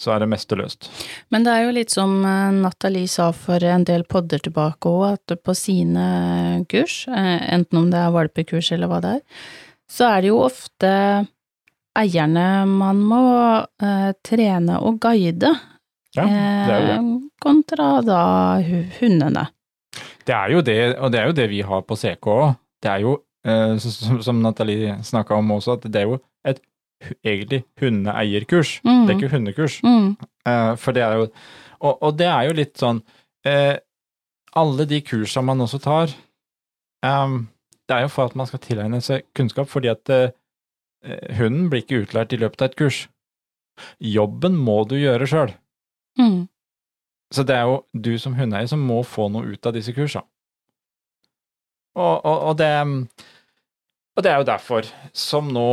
så 0.01 0.15
er 0.15 0.23
det 0.23 0.29
meste 0.31 0.57
løst. 0.57 0.87
Men 1.29 1.43
det 1.45 1.51
er 1.53 1.65
jo 1.67 1.73
litt 1.75 1.93
som 1.93 2.13
eh, 2.25 2.51
Nathalie 2.57 3.09
sa 3.11 3.29
for 3.37 3.61
en 3.63 3.83
del 3.85 4.03
podder 4.09 4.41
tilbake 4.41 4.89
òg, 4.89 5.03
at 5.19 5.35
på 5.45 5.53
sine 5.57 6.05
kurs, 6.71 7.03
eh, 7.11 7.37
enten 7.53 7.83
om 7.83 7.91
det 7.93 7.99
er 8.01 8.15
valpekurs 8.15 8.71
eller 8.73 8.89
hva 8.89 9.01
det 9.03 9.11
er, 9.19 9.45
så 9.91 10.07
er 10.09 10.23
det 10.25 10.31
jo 10.31 10.39
ofte 10.41 10.91
eierne 11.99 12.47
man 12.71 13.01
må 13.03 13.21
eh, 13.83 14.11
trene 14.25 14.79
og 14.81 14.99
guide, 15.03 15.51
Ja, 16.15 16.25
det 16.25 16.71
er 16.75 16.79
jo 16.81 16.87
det. 16.87 16.95
eh, 16.97 17.11
kontra 17.41 17.89
da 18.05 18.21
hundene. 18.99 19.45
Det 20.25 20.33
er 20.37 20.53
jo 20.55 20.61
det, 20.65 20.79
og 20.97 21.11
det 21.13 21.19
er 21.21 21.29
jo 21.29 21.37
det 21.43 21.49
vi 21.51 21.61
har 21.67 21.81
på 21.87 21.95
CK 21.99 22.27
òg. 22.31 22.49
Det 22.81 22.89
er 22.89 23.03
jo, 23.05 23.15
som, 23.41 24.19
som 24.21 24.41
Nathalie 24.43 24.99
snakka 25.03 25.33
om 25.33 25.55
også, 25.55 25.79
at 25.79 25.87
det 25.89 26.03
er 26.03 26.09
jo 26.09 26.19
et 26.45 26.59
egentlig 27.25 27.63
hundeeierkurs. 27.81 28.75
Mm. 28.85 29.05
Det 29.07 29.13
er 29.13 29.17
ikke 29.17 29.31
hundekurs. 29.35 29.79
Mm. 29.83 30.11
Eh, 30.47 30.73
for 30.77 30.93
det 30.95 31.03
er 31.05 31.15
jo 31.21 31.27
og, 31.81 31.97
og 32.01 32.17
det 32.17 32.27
er 32.29 32.47
jo 32.47 32.57
litt 32.57 32.77
sånn 32.81 33.01
eh, 33.47 33.77
Alle 34.57 34.85
de 34.89 35.01
kursene 35.05 35.47
man 35.47 35.63
også 35.63 35.79
tar, 35.81 36.13
um, 37.07 37.45
det 37.87 37.95
er 37.95 38.05
jo 38.05 38.11
for 38.11 38.27
at 38.27 38.35
man 38.35 38.49
skal 38.49 38.59
tilegne 38.63 38.99
seg 39.03 39.23
kunnskap, 39.37 39.69
fordi 39.71 39.87
at 39.91 40.11
eh, 40.11 40.33
eh, 41.07 41.29
hunden 41.37 41.69
blir 41.71 41.85
ikke 41.85 42.01
utlært 42.03 42.35
i 42.35 42.39
løpet 42.41 42.61
av 42.61 42.69
et 42.69 42.75
kurs. 42.81 42.97
Jobben 44.03 44.57
må 44.59 44.81
du 44.89 44.97
gjøre 44.99 45.29
sjøl. 45.31 45.53
Mm. 46.19 46.49
Så 47.31 47.45
det 47.47 47.55
er 47.55 47.63
jo 47.69 47.77
du 47.95 48.11
som 48.19 48.35
hundeeier 48.35 48.67
som 48.67 48.83
må 48.83 48.99
få 49.07 49.29
noe 49.31 49.55
ut 49.55 49.67
av 49.67 49.75
disse 49.77 49.95
kursene. 49.95 50.27
Og, 51.97 52.25
og, 52.25 52.37
og, 52.49 52.53
det, 52.59 52.69
og 54.15 54.23
det 54.23 54.31
er 54.31 54.39
jo 54.39 54.47
derfor 54.47 54.87
som 55.17 55.49
nå 55.51 55.67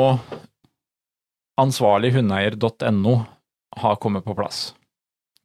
ansvarlighundeeier.no 1.58 3.14
har 3.78 4.00
kommet 4.02 4.26
på 4.26 4.34
plass. 4.38 4.72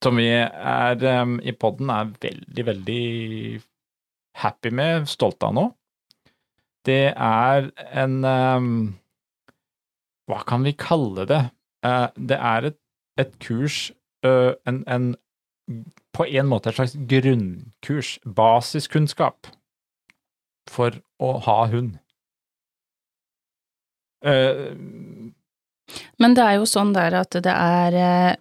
Som 0.04 0.20
vi 0.20 0.28
er 0.34 1.06
i 1.46 1.54
podden 1.56 1.92
er 1.94 2.12
veldig, 2.22 2.66
veldig 2.72 3.06
happy 4.42 4.74
med, 4.74 5.08
stolte 5.10 5.48
av 5.48 5.56
nå. 5.58 5.70
Det 6.84 7.14
er 7.14 7.70
en 7.94 8.18
Hva 10.28 10.40
kan 10.48 10.66
vi 10.66 10.74
kalle 10.80 11.28
det? 11.30 11.42
Eh, 11.86 12.08
det 12.16 12.40
er 12.40 12.70
et, 12.72 12.80
et 13.20 13.34
kurs, 13.44 13.92
en, 14.24 14.84
en 14.88 15.14
på 16.16 16.26
en 16.28 16.48
måte 16.48 16.70
et 16.70 16.78
slags 16.78 16.96
grunnkurs, 17.10 18.18
basiskunnskap, 18.24 19.48
for 20.70 20.96
å 21.22 21.34
ha 21.46 21.60
hund. 21.72 21.98
Eh, 24.26 24.72
Men 26.22 26.34
det 26.38 26.44
er 26.44 26.56
jo 26.60 26.68
sånn 26.70 26.94
der 26.96 27.16
at 27.20 27.36
det 27.44 27.54
er 27.54 27.98
eh, 28.00 28.36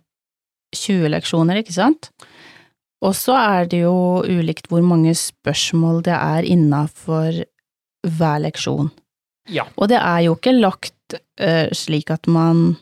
20 0.77 1.11
leksjoner, 1.13 1.59
ikke 1.61 1.75
sant? 1.75 2.13
Og 3.03 3.17
så 3.19 3.35
er 3.35 3.67
det 3.67 3.83
jo 3.83 4.23
ulikt 4.23 4.69
hvor 4.71 4.85
mange 4.87 5.13
spørsmål 5.19 6.05
det 6.07 6.15
er 6.15 6.47
innafor 6.47 7.43
hver 8.07 8.39
leksjon. 8.47 8.93
ja. 9.51 9.67
Og 9.77 9.89
det 9.91 9.99
er 9.99 10.21
jo 10.29 10.37
ikke 10.37 10.55
lagt 10.55 11.17
uh, 11.43 11.69
slik 11.75 12.11
at 12.15 12.27
man 12.31 12.77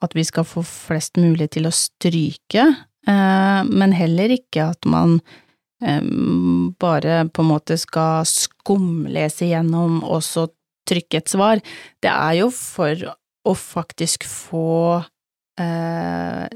at 0.00 0.14
vi 0.16 0.24
skal 0.24 0.44
få 0.46 0.62
flest 0.64 1.18
mulig 1.20 1.50
til 1.56 1.66
å 1.66 1.74
stryke, 1.74 2.64
eh, 3.10 3.60
men 3.66 3.94
heller 3.98 4.30
ikke 4.30 4.68
at 4.70 4.86
man 4.86 5.16
eh, 5.84 6.02
bare 6.80 7.24
på 7.28 7.44
en 7.44 7.50
måte 7.50 7.78
skal 7.80 8.26
skumlese 8.28 9.50
gjennom 9.50 10.02
og 10.04 10.22
så 10.26 10.48
trykke 10.88 11.20
et 11.20 11.30
svar. 11.30 11.62
Det 12.02 12.10
er 12.10 12.40
jo 12.40 12.50
for 12.54 13.10
å 13.48 13.54
faktisk 13.56 14.24
få 14.28 15.02
eh, 15.60 16.46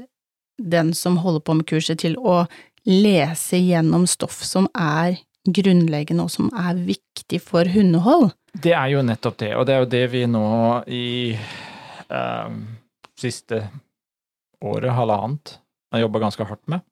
den 0.61 0.93
som 0.97 1.19
holder 1.23 1.43
på 1.45 1.57
med 1.57 1.69
kurset 1.69 2.01
til 2.03 2.17
å 2.19 2.43
lese 2.87 3.59
gjennom 3.61 4.07
stoff 4.09 4.41
som 4.45 4.67
er 4.75 5.17
grunnleggende 5.43 6.25
og 6.25 6.31
som 6.31 6.49
er 6.55 6.79
viktig 6.87 7.39
for 7.43 7.67
hundehold. 7.67 8.31
Det 8.53 8.73
er 8.75 8.93
jo 8.93 9.01
nettopp 9.03 9.39
det, 9.41 9.51
og 9.57 9.65
det 9.67 9.75
er 9.75 9.81
jo 9.81 9.91
det 9.91 10.03
vi 10.13 10.23
nå 10.29 10.47
i 10.87 11.05
eh, 11.33 12.57
siste 13.19 13.63
året, 14.63 14.93
halvannet, 14.95 15.57
har 15.91 16.03
jobba 16.05 16.21
ganske 16.23 16.47
hardt 16.47 16.63
med. 16.71 16.83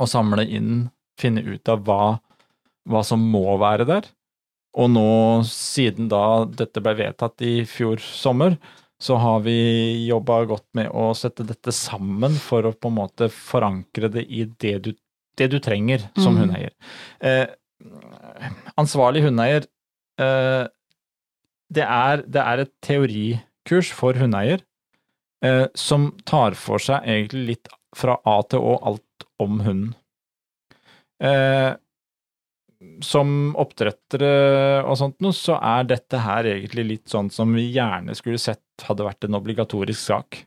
Å 0.00 0.06
samle 0.08 0.46
inn, 0.46 0.88
finne 1.20 1.44
ut 1.44 1.70
av 1.72 1.84
hva, 1.86 2.04
hva 2.88 3.04
som 3.06 3.22
må 3.32 3.44
være 3.60 3.86
der. 3.88 4.08
Og 4.80 4.90
nå, 4.92 5.08
siden 5.50 6.08
da 6.10 6.44
dette 6.46 6.82
ble 6.82 6.94
vedtatt 6.98 7.42
i 7.42 7.60
fjor 7.68 8.00
sommer, 8.02 8.56
så 9.00 9.16
har 9.16 9.40
vi 9.46 9.56
jobba 10.06 10.42
godt 10.48 10.66
med 10.76 10.90
å 10.92 11.10
sette 11.16 11.46
dette 11.48 11.72
sammen 11.72 12.34
for 12.36 12.68
å 12.68 12.74
på 12.76 12.90
en 12.90 12.98
måte 12.98 13.30
forankre 13.32 14.10
det 14.12 14.26
i 14.28 14.44
det 14.60 14.74
du, 14.84 14.90
det 15.40 15.48
du 15.54 15.58
trenger 15.62 16.04
som 16.20 16.36
Mm. 16.36 16.40
hundeeier. 16.42 16.74
Eh, 17.24 17.46
ansvarlig 18.76 19.24
hundeeier 19.24 19.64
eh, 20.20 20.66
det, 21.72 21.86
er, 21.86 22.22
det 22.28 22.42
er 22.44 22.64
et 22.66 22.72
teorikurs 22.84 23.90
for 23.96 24.12
hundeeier 24.20 24.60
eh, 25.42 25.66
som 25.74 26.10
tar 26.28 26.54
for 26.58 26.82
seg 26.82 27.08
egentlig 27.08 27.46
litt 27.54 27.72
fra 27.96 28.18
A 28.28 28.42
til 28.42 28.60
Å 28.60 28.76
alt 28.92 29.26
om 29.40 29.62
hunden. 29.64 29.94
Eh, 31.20 31.74
som 33.04 33.52
oppdrettere 33.60 34.28
og 34.88 34.96
sånt 34.96 35.18
noe, 35.20 35.36
så 35.36 35.58
er 35.60 35.84
dette 35.90 36.20
her 36.24 36.46
egentlig 36.48 36.86
litt 36.94 37.12
sånn 37.12 37.28
som 37.32 37.52
vi 37.52 37.66
gjerne 37.74 38.14
skulle 38.16 38.40
sett 38.40 38.62
hadde 38.86 39.04
vært 39.04 39.26
en 39.28 39.36
obligatorisk 39.36 40.00
sak. 40.00 40.38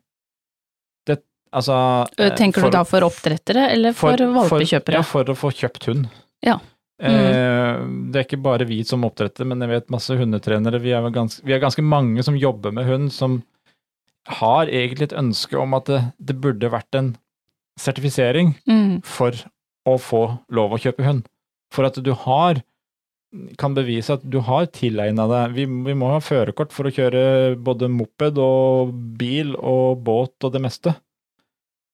Det, 1.06 1.20
altså 1.54 1.76
eh, 2.18 2.34
Tenker 2.36 2.64
for- 2.66 2.74
du 2.74 2.78
da 2.80 2.84
for 2.90 3.06
oppdrettere 3.06 3.68
eller 3.76 3.94
for, 3.94 4.18
valpekjøpere? 4.18 4.98
ja, 4.98 5.04
for 5.06 5.30
å 5.30 5.38
få 5.38 5.52
kjøpt 5.54 5.86
hund. 5.92 6.10
Ja. 6.44 6.58
Eh, 7.04 7.78
det 8.10 8.18
er 8.18 8.26
ikke 8.26 8.42
bare 8.42 8.66
vi 8.66 8.82
som 8.88 9.06
oppdretter, 9.06 9.46
men 9.46 9.62
jeg 9.62 9.70
vet 9.70 9.94
masse 9.94 10.18
hundetrenere. 10.18 10.82
Vi 10.82 10.94
er, 10.96 11.06
ganske, 11.14 11.46
vi 11.46 11.54
er 11.54 11.62
ganske 11.62 11.84
mange 11.86 12.24
som 12.26 12.38
jobber 12.40 12.74
med 12.74 12.86
hund, 12.90 13.12
som 13.14 13.44
har 14.42 14.66
egentlig 14.72 15.12
et 15.12 15.18
ønske 15.20 15.58
om 15.60 15.74
at 15.78 15.86
det, 15.86 16.02
det 16.18 16.38
burde 16.42 16.70
vært 16.74 16.96
en 16.98 17.14
sertifisering 17.78 18.54
Mm, 18.70 19.02
for 19.04 19.34
å 19.90 19.98
få 20.00 20.24
lov 20.54 20.76
å 20.76 20.82
kjøpe 20.82 21.06
hund. 21.06 21.26
For 21.74 21.88
at 21.88 21.98
du 22.04 22.14
har 22.26 22.62
kan 23.58 23.74
bevise 23.74 24.14
at 24.14 24.26
du 24.30 24.38
har 24.46 24.68
tilegna 24.70 25.26
deg 25.26 25.56
vi, 25.56 25.64
vi 25.66 25.96
må 25.98 26.12
ha 26.12 26.20
førerkort 26.22 26.70
for 26.70 26.86
å 26.86 26.94
kjøre 26.94 27.56
både 27.58 27.90
moped 27.90 28.38
og 28.38 28.92
bil 29.18 29.56
og 29.58 30.04
båt 30.06 30.46
og 30.46 30.54
det 30.54 30.62
meste. 30.62 30.94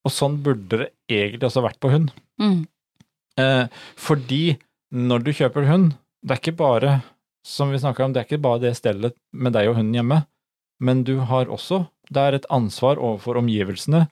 Og 0.04 0.12
sånn 0.12 0.36
burde 0.44 0.82
det 0.82 0.90
egentlig 1.08 1.48
også 1.48 1.64
vært 1.64 1.80
på 1.80 1.94
hund. 1.94 2.12
mm, 2.42 2.60
Eh, 3.40 3.68
fordi 3.96 4.58
når 4.92 5.24
du 5.24 5.32
kjøper 5.32 5.68
hund, 5.70 5.94
det 6.26 6.36
er 6.36 6.42
ikke 6.42 6.60
bare, 6.60 6.98
som 7.46 7.72
vi 7.72 7.80
snakka 7.80 8.04
om, 8.04 8.14
det 8.14 8.20
er 8.20 8.28
ikke 8.28 8.44
bare 8.44 8.64
det 8.66 8.74
stellet 8.76 9.16
med 9.32 9.56
deg 9.56 9.70
og 9.70 9.78
hunden 9.78 9.96
hjemme, 9.96 10.18
men 10.84 11.06
du 11.08 11.20
har 11.30 11.52
også, 11.52 11.86
det 12.10 12.20
er 12.20 12.36
et 12.36 12.50
ansvar 12.52 13.00
overfor 13.00 13.40
omgivelsene, 13.40 14.08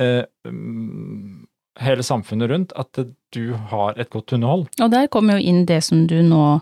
eh, 0.00 0.24
mm, 0.48 1.46
hele 1.80 2.02
samfunnet 2.02 2.50
rundt, 2.50 2.72
at 2.76 2.98
du 3.32 3.52
har 3.72 3.96
et 4.00 4.10
godt 4.10 4.30
hundehold. 4.34 4.66
Og 4.80 4.90
der 4.92 5.06
kommer 5.12 5.38
jo 5.38 5.46
inn 5.52 5.64
det 5.66 5.80
som 5.84 6.06
du 6.06 6.18
nå 6.22 6.60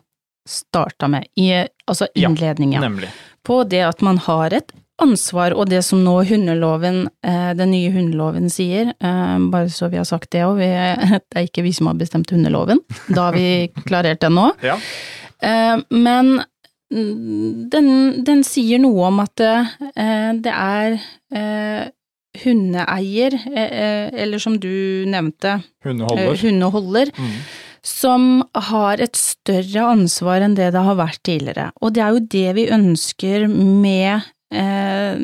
starta 0.48 1.08
med, 1.08 1.26
i 1.36 1.50
altså 1.86 2.06
Ja, 2.14 2.28
innledninga, 2.28 2.80
Nemlig. 2.80 3.10
på 3.46 3.62
det 3.68 3.82
at 3.86 4.00
man 4.02 4.18
har 4.18 4.54
et 4.56 4.72
ansvar, 5.00 5.54
og 5.56 5.68
det 5.70 5.82
som 5.84 6.02
nå 6.04 6.16
hundeloven, 6.28 7.08
eh, 7.24 7.52
den 7.56 7.70
nye 7.72 7.90
hundeloven 7.94 8.50
sier, 8.52 8.92
eh, 9.00 9.38
bare 9.52 9.70
så 9.72 9.88
vi 9.90 9.96
har 10.00 10.04
sagt 10.08 10.30
det 10.32 10.42
òg, 10.44 10.58
det 11.30 11.36
er 11.36 11.46
ikke 11.46 11.64
vi 11.64 11.72
som 11.72 11.88
har 11.90 11.94
bestemt 12.00 12.30
hundeloven, 12.30 12.80
da 13.08 13.28
har 13.28 13.36
vi 13.36 13.68
klarert 13.88 14.20
den 14.24 14.36
nå. 14.36 14.50
Ja. 14.64 14.76
Eh, 15.40 15.76
men 15.90 16.40
den, 16.90 17.90
den 18.26 18.42
sier 18.42 18.80
noe 18.82 19.06
om 19.12 19.20
at 19.22 19.38
det 19.38 20.50
er 20.50 20.96
hundeeier, 22.38 23.34
eh, 23.34 23.72
eh, 23.84 24.10
eller 24.22 24.38
som 24.38 24.58
du 24.60 25.04
nevnte, 25.06 25.56
eh, 25.60 25.88
Hundeholder. 25.88 26.36
hundeholder, 26.36 27.10
Mm. 27.18 27.40
som 27.82 28.44
har 28.54 29.00
et 29.00 29.16
større 29.16 29.82
ansvar 29.96 30.40
enn 30.42 30.54
det 30.54 30.72
det 30.72 30.82
har 30.84 30.96
vært 30.96 31.22
tidligere. 31.24 31.72
Og 31.82 31.92
det 31.94 32.02
er 32.02 32.10
jo 32.12 32.20
det 32.20 32.54
vi 32.54 32.66
ønsker 32.68 33.48
med 33.48 34.22
eh, 34.52 35.14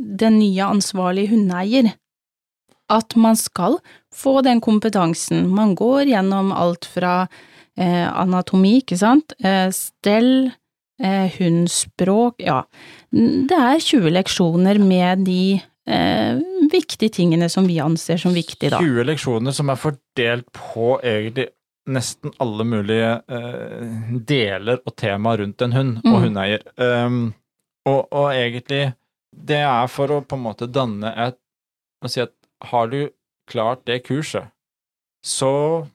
den 0.00 0.38
nye 0.38 0.64
ansvarlige 0.66 1.28
hundeeier. 1.30 1.92
At 2.90 3.14
man 3.16 3.36
skal 3.36 3.78
få 4.12 4.42
den 4.44 4.60
kompetansen. 4.60 5.46
Man 5.48 5.74
går 5.76 6.06
gjennom 6.10 6.52
alt 6.52 6.84
fra 6.84 7.28
eh, 7.78 8.08
anatomi, 8.20 8.82
ikke 8.82 8.98
sant, 8.98 9.32
eh, 9.42 9.70
stell, 9.72 10.52
eh, 11.02 11.30
hundspråk, 11.38 12.34
ja. 12.44 12.62
Det 13.10 13.50
er 13.56 13.78
20 13.80 14.10
leksjoner 14.12 14.78
med 14.78 15.24
de 15.24 15.62
eh, 15.88 16.38
viktige 16.72 17.10
tingene 17.12 17.48
som 17.52 17.66
vi 17.66 17.78
anser 17.82 18.16
som 18.22 18.32
viktige, 18.34 18.70
da. 18.70 18.78
20 18.82 19.04
leksjoner 19.08 19.52
som 19.56 19.70
er 19.72 19.80
fordelt 19.80 20.46
på 20.54 20.94
egentlig 21.02 21.48
nesten 21.90 22.30
alle 22.38 22.64
mulige 22.64 23.08
eh, 23.26 24.12
deler 24.28 24.78
og 24.86 24.94
tema 24.96 25.32
rundt 25.40 25.62
en 25.66 25.72
hund 25.74 25.96
og 26.04 26.12
Mm. 26.12 26.20
hundeeier. 26.28 26.62
Um, 26.78 27.34
og, 27.86 28.06
og 28.12 28.28
egentlig 28.32 28.92
det 29.34 29.58
er 29.66 29.86
for 29.90 30.06
å 30.14 30.20
på 30.22 30.36
en 30.38 30.44
måte 30.44 30.68
danne 30.70 31.10
et 31.26 31.38
og 32.02 32.10
si 32.10 32.20
at 32.20 32.32
har 32.70 32.86
du 32.90 33.08
klart 33.50 33.84
det 33.86 34.04
kurset, 34.06 34.48
så, 35.24 35.86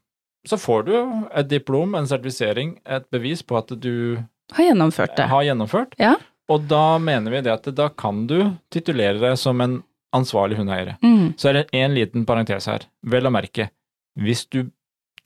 så 0.48 0.58
får 0.60 0.86
du 0.88 0.94
et 1.36 1.48
diplom, 1.51 1.96
en 1.96 2.08
sertifisering, 2.08 2.77
et 2.88 3.03
bevis 3.12 3.44
på 3.44 3.58
at 3.60 3.72
du 3.84 4.17
Har 4.56 4.63
gjennomført 4.70 5.15
det. 5.17 5.25
har 5.32 5.44
gjennomført. 5.44 5.96
Ja. 6.00 6.13
Og 6.48 6.63
da 6.70 6.98
mener 7.04 7.34
vi 7.34 7.44
det 7.44 7.54
at 7.54 7.68
da 7.75 7.89
kan 7.92 8.25
du 8.30 8.38
titulere 8.74 9.20
deg 9.20 9.36
som 9.39 9.60
en 9.63 9.82
ansvarlig 10.16 10.58
hundeeier. 10.60 10.96
Mm. 11.04 11.36
Så 11.38 11.50
er 11.50 11.60
det 11.60 11.66
en 11.75 11.96
liten 11.96 12.25
parentes 12.27 12.70
her. 12.70 12.88
Vel 13.04 13.27
å 13.27 13.34
merke, 13.34 13.70
hvis 14.16 14.46
du 14.48 14.63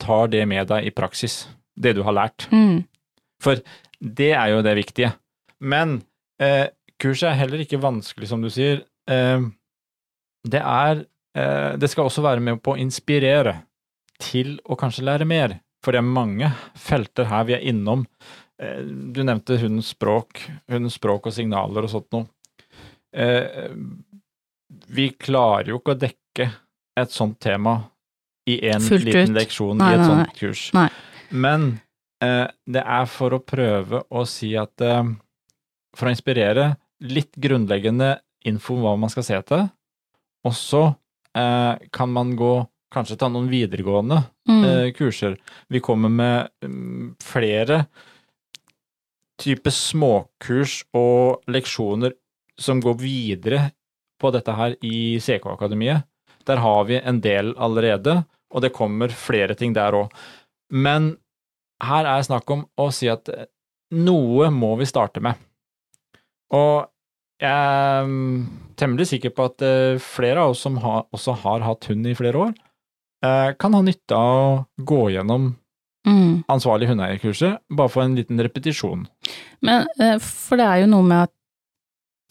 tar 0.02 0.32
det 0.32 0.42
med 0.50 0.66
deg 0.72 0.88
i 0.88 0.94
praksis, 0.94 1.44
det 1.78 1.94
du 1.96 2.02
har 2.06 2.16
lært. 2.16 2.48
Mm. 2.50 2.82
For 3.42 3.62
det 4.02 4.32
er 4.34 4.52
jo 4.52 4.62
det 4.66 4.74
viktige. 4.78 5.12
Men 5.62 6.00
eh, 6.42 6.66
kurset 7.02 7.30
er 7.30 7.40
heller 7.44 7.62
ikke 7.62 7.80
vanskelig, 7.82 8.30
som 8.30 8.42
du 8.42 8.50
sier. 8.52 8.82
Eh, 9.10 9.46
det 10.42 10.62
er 10.62 11.04
eh, 11.38 11.72
Det 11.78 11.90
skal 11.90 12.08
også 12.08 12.24
være 12.24 12.42
med 12.42 12.62
på 12.62 12.74
å 12.74 12.80
inspirere 12.82 13.60
til 14.22 14.56
å 14.66 14.78
kanskje 14.78 15.06
lære 15.06 15.28
mer. 15.28 15.60
For 15.82 15.94
det 15.94 16.02
er 16.02 16.14
mange 16.14 16.50
felter 16.78 17.30
her 17.30 17.46
vi 17.48 17.56
er 17.56 17.66
innom. 17.72 18.06
Eh, 18.60 18.82
du 18.84 19.22
nevnte 19.24 19.56
hundens 19.62 19.92
språk, 19.94 20.42
hundens 20.70 20.98
språk 20.98 21.26
og 21.30 21.32
signaler 21.36 21.86
og 21.86 21.90
sånt 21.92 22.10
noe. 22.12 22.26
Eh, 23.12 23.70
vi 24.88 25.10
klarer 25.20 25.72
jo 25.72 25.78
ikke 25.80 25.94
å 25.96 26.00
dekke 26.00 26.46
et 26.96 27.12
sånt 27.12 27.38
tema 27.40 27.78
i 28.48 28.58
en 28.72 28.80
Fullt 28.82 29.04
liten 29.06 29.30
ut. 29.32 29.36
leksjon 29.38 29.78
Nei, 29.78 29.90
i 29.92 29.94
et 29.94 30.00
nei, 30.02 30.08
sånt 30.08 30.26
nei. 30.26 30.36
kurs. 30.38 30.62
Men 31.30 31.66
eh, 32.24 32.48
det 32.66 32.82
er 32.84 33.06
for 33.08 33.36
å 33.36 33.42
prøve 33.44 34.02
å 34.10 34.24
si 34.28 34.54
at 34.58 34.80
eh, 34.84 35.04
For 35.96 36.08
å 36.08 36.12
inspirere 36.14 36.70
litt 37.04 37.34
grunnleggende 37.36 38.14
info 38.48 38.74
om 38.78 38.82
hva 38.86 38.94
man 38.98 39.10
skal 39.12 39.24
se 39.26 39.34
etter, 39.36 39.66
og 40.46 40.54
så 40.56 40.80
eh, 41.36 41.76
kan 41.92 42.12
man 42.12 42.34
gå 42.36 42.54
Kanskje 42.92 43.16
ta 43.16 43.28
noen 43.32 43.46
videregående 43.48 44.18
Mm. 44.42 44.90
kurser. 44.98 45.36
Vi 45.70 45.78
kommer 45.80 46.10
med 46.10 46.48
mm, 46.66 47.12
flere 47.22 47.84
type 49.42 49.72
småkurs 49.74 50.82
og 50.96 51.42
leksjoner 51.50 52.14
som 52.60 52.80
går 52.82 52.98
videre 53.00 53.62
på 54.22 54.30
dette 54.34 54.54
her 54.54 54.76
i 54.86 55.18
CK-akademiet. 55.22 56.06
Der 56.46 56.62
har 56.62 56.86
vi 56.88 56.98
en 56.98 57.20
del 57.22 57.52
allerede, 57.58 58.22
og 58.52 58.62
det 58.62 58.74
kommer 58.74 59.14
flere 59.14 59.56
ting 59.58 59.74
der 59.74 59.94
òg. 59.96 60.14
Men 60.70 61.16
her 61.82 62.08
er 62.08 62.26
snakk 62.26 62.50
om 62.54 62.64
å 62.78 62.88
si 62.94 63.10
at 63.10 63.28
eh, 63.32 63.48
noe 63.98 64.50
må 64.54 64.74
vi 64.80 64.88
starte 64.88 65.22
med. 65.24 65.38
Og 66.54 66.86
jeg 67.42 67.50
er 67.50 68.06
mm, 68.06 68.42
temmelig 68.78 69.08
sikker 69.10 69.34
på 69.34 69.48
at 69.50 69.64
eh, 69.66 70.02
flere 70.02 70.44
av 70.44 70.54
oss 70.54 70.62
som 70.66 70.78
har, 70.82 71.06
også 71.14 71.34
har 71.42 71.64
hatt 71.66 71.90
hund 71.90 72.06
i 72.06 72.16
flere 72.18 72.46
år, 72.46 72.54
eh, 73.26 73.50
kan 73.58 73.74
ha 73.74 73.82
nytte 73.84 74.18
av 74.18 74.38
å 74.38 74.86
gå 74.92 75.02
gjennom 75.16 75.52
Mm. 76.06 76.42
ansvarlig 76.50 76.88
hundeeierkurset, 76.90 77.60
bare 77.70 77.88
for 77.92 78.02
en 78.02 78.16
liten 78.18 78.40
repetisjon. 78.42 79.04
Men 79.62 79.86
eh, 80.02 80.16
for 80.18 80.58
det 80.58 80.66
er 80.66 80.80
jo 80.82 80.88
noe 80.90 81.06
med 81.06 81.28
at 81.28 81.32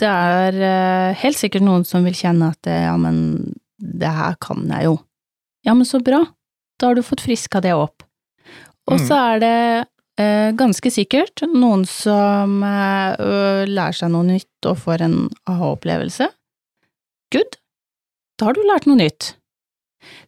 det 0.01 0.09
er 0.11 0.57
eh, 0.65 1.13
helt 1.21 1.37
sikkert 1.39 1.63
noen 1.63 1.85
som 1.87 2.03
vil 2.03 2.17
kjenne 2.17 2.49
at 2.51 2.67
eh, 2.67 2.83
ja, 2.87 2.97
men 2.99 3.53
det 3.79 4.11
her 4.11 4.35
kan 4.43 4.65
jeg 4.67 4.89
jo. 4.89 4.97
Ja, 5.63 5.75
men 5.77 5.85
så 5.87 6.01
bra, 6.03 6.19
da 6.81 6.89
har 6.89 6.97
du 6.99 7.03
fått 7.05 7.21
friska 7.23 7.61
det 7.63 7.73
opp. 7.77 8.03
Og 8.89 8.97
Mm. 8.99 9.07
så 9.07 9.15
er 9.35 9.39
det 9.39 9.55
eh, 10.19 10.51
ganske 10.57 10.91
sikkert 10.91 11.43
noen 11.53 11.85
som 11.87 12.59
eh, 12.65 13.63
lærer 13.69 13.95
seg 13.95 14.11
noe 14.11 14.25
nytt 14.27 14.67
og 14.67 14.79
får 14.83 15.05
en 15.05 15.15
aha-opplevelse. 15.47 16.27
Good, 17.31 17.55
da 18.41 18.49
har 18.49 18.57
du 18.57 18.65
lært 18.67 18.89
noe 18.89 18.99
nytt. 18.99 19.35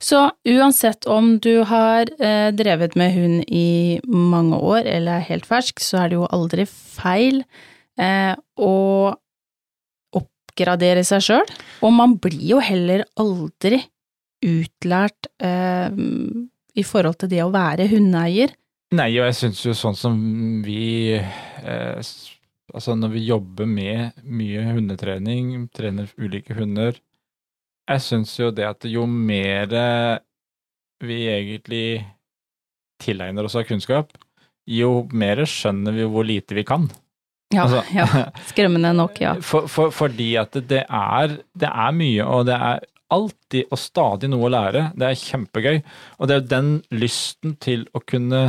Så 0.02 0.26
uansett 0.50 1.06
om 1.10 1.38
du 1.44 1.64
har 1.68 2.10
eh, 2.20 2.50
drevet 2.56 2.96
med 3.00 3.14
hund 3.16 3.44
i 3.48 4.00
mange 4.08 4.58
år 4.58 4.88
eller 4.88 5.20
er 5.20 5.28
helt 5.30 5.48
fersk, 5.50 5.82
så 5.84 6.04
er 6.04 6.12
det 6.12 6.20
jo 6.20 6.30
aldri 6.34 6.66
feil 6.70 7.44
eh, 8.00 8.34
å 8.58 8.74
oppgradere 10.14 11.04
seg 11.08 11.24
sjøl, 11.26 11.54
og 11.82 11.96
man 11.96 12.18
blir 12.22 12.44
jo 12.56 12.60
heller 12.64 13.06
aldri 13.20 13.82
utlært 14.44 15.30
eh, 15.42 15.90
i 16.74 16.84
forhold 16.86 17.22
til 17.22 17.32
det 17.32 17.42
å 17.46 17.54
være 17.54 17.88
hundeeier. 17.92 18.54
Nei, 18.94 19.10
og 19.18 19.26
jeg 19.30 19.40
syns 19.40 19.64
jo 19.66 19.74
sånn 19.78 19.98
som 19.98 20.22
vi 20.66 21.18
eh, 21.18 22.14
Altså 22.74 22.96
når 22.98 23.12
vi 23.14 23.22
jobber 23.28 23.68
med 23.70 24.16
mye 24.26 24.64
hundetrening, 24.74 25.68
trener 25.76 26.08
ulike 26.18 26.56
hunder 26.58 26.96
Jeg 27.90 28.02
syns 28.06 28.34
jo 28.40 28.52
det 28.56 28.64
at 28.68 28.86
jo 28.88 29.06
mer 29.10 29.74
vi 31.04 31.18
egentlig 31.28 32.06
tilegner 33.04 33.44
oss 33.44 33.58
av 33.60 33.66
kunnskap, 33.68 34.14
jo 34.70 35.04
mer 35.12 35.42
skjønner 35.50 35.92
vi 35.98 36.06
hvor 36.08 36.24
lite 36.28 36.56
vi 36.56 36.64
kan. 36.68 36.88
Ja, 37.54 37.66
Altså- 37.66 37.84
ja. 38.00 38.08
Skremmende 38.52 38.94
nok, 38.96 39.20
ja. 39.22 39.36
For, 39.44 39.68
for, 39.68 39.92
fordi 39.92 40.32
at 40.40 40.56
det 40.70 40.86
er, 40.88 41.38
det 41.60 41.70
er 41.70 41.92
mye, 41.98 42.24
og 42.24 42.48
det 42.48 42.56
er 42.56 42.86
alltid 43.14 43.68
og 43.70 43.78
stadig 43.78 44.30
noe 44.32 44.48
å 44.48 44.54
lære. 44.54 44.86
Det 44.98 45.06
er 45.10 45.20
kjempegøy. 45.20 45.82
Og 46.18 46.30
det 46.32 46.36
er 46.40 46.48
den 46.56 46.70
lysten 46.96 47.58
til 47.62 47.84
å 47.94 48.02
kunne 48.02 48.44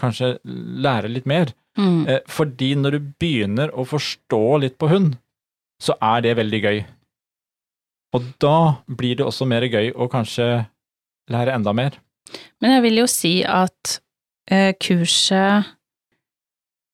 kanskje 0.00 0.38
lære 0.44 1.10
litt 1.12 1.28
mer. 1.28 1.52
Mm. 1.78 2.00
Eh, 2.08 2.22
Fordi 2.26 2.72
når 2.80 2.96
du 2.96 3.12
begynner 3.20 3.70
å 3.78 3.84
forstå 3.86 4.40
litt 4.64 4.78
på 4.80 4.88
hund, 4.90 5.14
så 5.80 5.94
er 6.02 6.24
det 6.24 6.34
veldig 6.40 6.60
gøy. 6.64 6.80
Og 8.16 8.30
da 8.42 8.82
blir 8.86 9.18
det 9.18 9.26
også 9.26 9.46
mer 9.48 9.66
gøy 9.70 9.92
å 9.94 10.08
kanskje 10.10 10.46
lære 11.30 11.54
enda 11.54 11.74
mer. 11.76 11.98
Men 12.62 12.76
jeg 12.76 12.86
vil 12.86 13.02
jo 13.02 13.10
si 13.10 13.34
at 13.46 13.98
eh, 14.50 14.72
kurset 14.78 15.70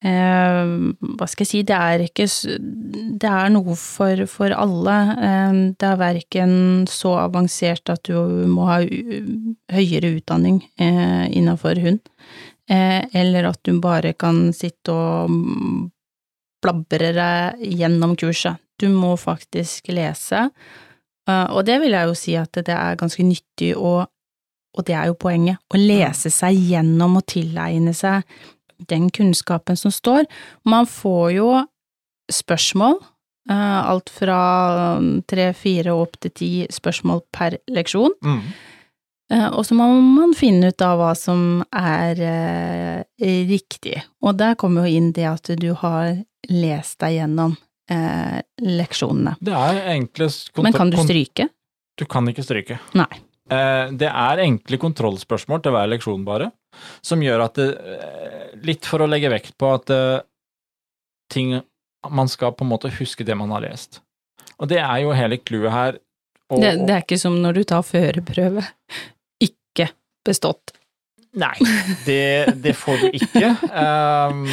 eh, 0.04 0.60
Hva 1.18 1.28
skal 1.28 1.44
jeg 1.44 1.50
si, 1.50 1.62
det 1.66 1.76
er 1.76 2.04
ikke 2.06 2.26
Det 3.20 3.30
er 3.30 3.52
noe 3.52 3.76
for, 3.80 4.22
for 4.30 4.54
alle. 4.56 4.96
Eh, 5.16 5.60
det 5.76 5.90
er 5.90 6.00
verken 6.00 6.54
så 6.90 7.16
avansert 7.24 7.92
at 7.92 8.04
du 8.08 8.16
må 8.52 8.68
ha 8.70 8.80
høyere 9.72 10.14
utdanning 10.18 10.62
eh, 10.76 11.26
innenfor 11.32 11.80
hund, 11.84 12.00
eh, 12.70 13.02
eller 13.16 13.52
at 13.52 13.62
du 13.66 13.76
bare 13.80 14.14
kan 14.16 14.50
sitte 14.56 14.94
og 14.94 15.90
blabre 16.64 17.12
deg 17.16 17.68
gjennom 17.80 18.16
kurset. 18.18 18.60
Du 18.76 18.90
må 18.92 19.14
faktisk 19.16 19.88
lese, 19.88 20.50
og 21.26 21.64
det 21.66 21.80
vil 21.82 21.90
jeg 21.96 22.06
jo 22.10 22.14
si 22.18 22.36
at 22.38 22.52
det 22.52 22.74
er 22.74 22.98
ganske 23.00 23.24
nyttig 23.26 23.72
å 23.76 24.04
og 24.76 24.84
det 24.84 24.92
er 24.92 25.06
jo 25.08 25.14
poenget, 25.16 25.56
å 25.72 25.78
lese 25.80 26.28
seg 26.28 26.52
gjennom 26.68 27.14
og 27.16 27.24
tilegne 27.32 27.94
seg 27.96 28.26
den 28.90 29.06
kunnskapen 29.08 29.78
som 29.80 29.88
står. 29.88 30.26
Man 30.68 30.84
får 30.84 31.30
jo 31.32 31.46
spørsmål, 32.28 32.98
eh, 33.48 33.80
alt 33.88 34.12
fra 34.12 35.00
tre, 35.26 35.46
fire 35.56 35.94
og 35.94 36.02
opp 36.02 36.20
til 36.20 36.30
ti 36.30 36.50
spørsmål 36.68 37.22
per 37.32 37.56
leksjon, 37.72 38.12
Mm. 38.22 38.42
og 39.56 39.64
så 39.64 39.74
må 39.74 39.88
man 40.00 40.34
finne 40.34 40.68
ut 40.68 40.82
av 40.82 40.98
hva 41.00 41.16
som 41.16 41.64
er 41.72 42.20
eh, 42.20 43.02
riktig. 43.48 44.02
Og 44.22 44.36
der 44.36 44.54
kommer 44.56 44.84
jo 44.86 44.94
inn 44.98 45.12
det 45.12 45.24
at 45.24 45.56
du 45.58 45.72
har 45.72 46.22
lest 46.50 46.98
deg 47.00 47.16
gjennom 47.16 47.56
eh, 47.90 48.40
leksjonene. 48.62 49.36
Det 49.40 49.52
er 49.54 49.80
enkle 49.94 50.28
Men 50.62 50.72
kan 50.72 50.90
du 50.90 50.96
stryke? 51.02 51.48
Du 51.98 52.04
kan 52.04 52.26
ikke 52.28 52.44
stryke. 52.44 52.78
Nei. 52.94 53.08
Eh, 53.50 53.90
Det 53.94 54.08
er 54.10 54.42
enkle 54.42 54.78
kontrollspørsmål 54.82 55.62
til 55.62 55.72
hver 55.72 55.86
leksjon, 55.92 56.24
bare, 56.26 56.50
som 57.02 57.20
gjør 57.22 57.44
at 57.44 57.54
det 57.54 57.68
eh, 57.78 58.32
Litt 58.66 58.84
for 58.88 59.04
å 59.04 59.06
legge 59.08 59.28
vekt 59.30 59.54
på 59.60 59.68
at 59.74 59.90
eh, 59.92 60.20
ting 61.32 61.60
Man 62.10 62.28
skal 62.28 62.52
på 62.54 62.64
en 62.64 62.70
måte 62.70 62.90
huske 62.98 63.24
det 63.26 63.36
man 63.36 63.50
har 63.50 63.60
lest. 63.64 64.00
Og 64.58 64.68
det 64.70 64.78
er 64.78 65.00
jo 65.02 65.12
hele 65.12 65.36
clouet 65.38 65.72
her. 65.72 65.98
Og- 66.50 66.60
Det, 66.62 66.86
det 66.86 66.90
er 66.94 67.02
ikke 67.02 67.18
som 67.18 67.34
når 67.42 67.54
du 67.54 67.64
tar 67.64 67.82
førerprøve. 67.82 68.62
Ikke 69.42 69.88
bestått. 70.24 70.72
Nei, 71.36 71.54
det, 72.06 72.54
det 72.64 72.72
får 72.80 73.02
du 73.02 73.06
ikke. 73.18 73.50
Um, 73.68 74.44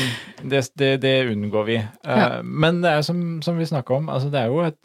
det, 0.51 0.59
det, 0.79 0.89
det 1.03 1.13
unngår 1.31 1.67
vi. 1.69 1.77
Uh, 2.03 2.11
Ja. 2.19 2.25
Men 2.43 2.81
det 2.83 2.91
er 2.97 3.05
som, 3.07 3.21
som 3.45 3.55
vi 3.59 3.67
snakka 3.69 3.95
om, 4.01 4.09
altså 4.11 4.27
det 4.33 4.41
er 4.41 4.51
jo 4.51 4.59
et 4.65 4.77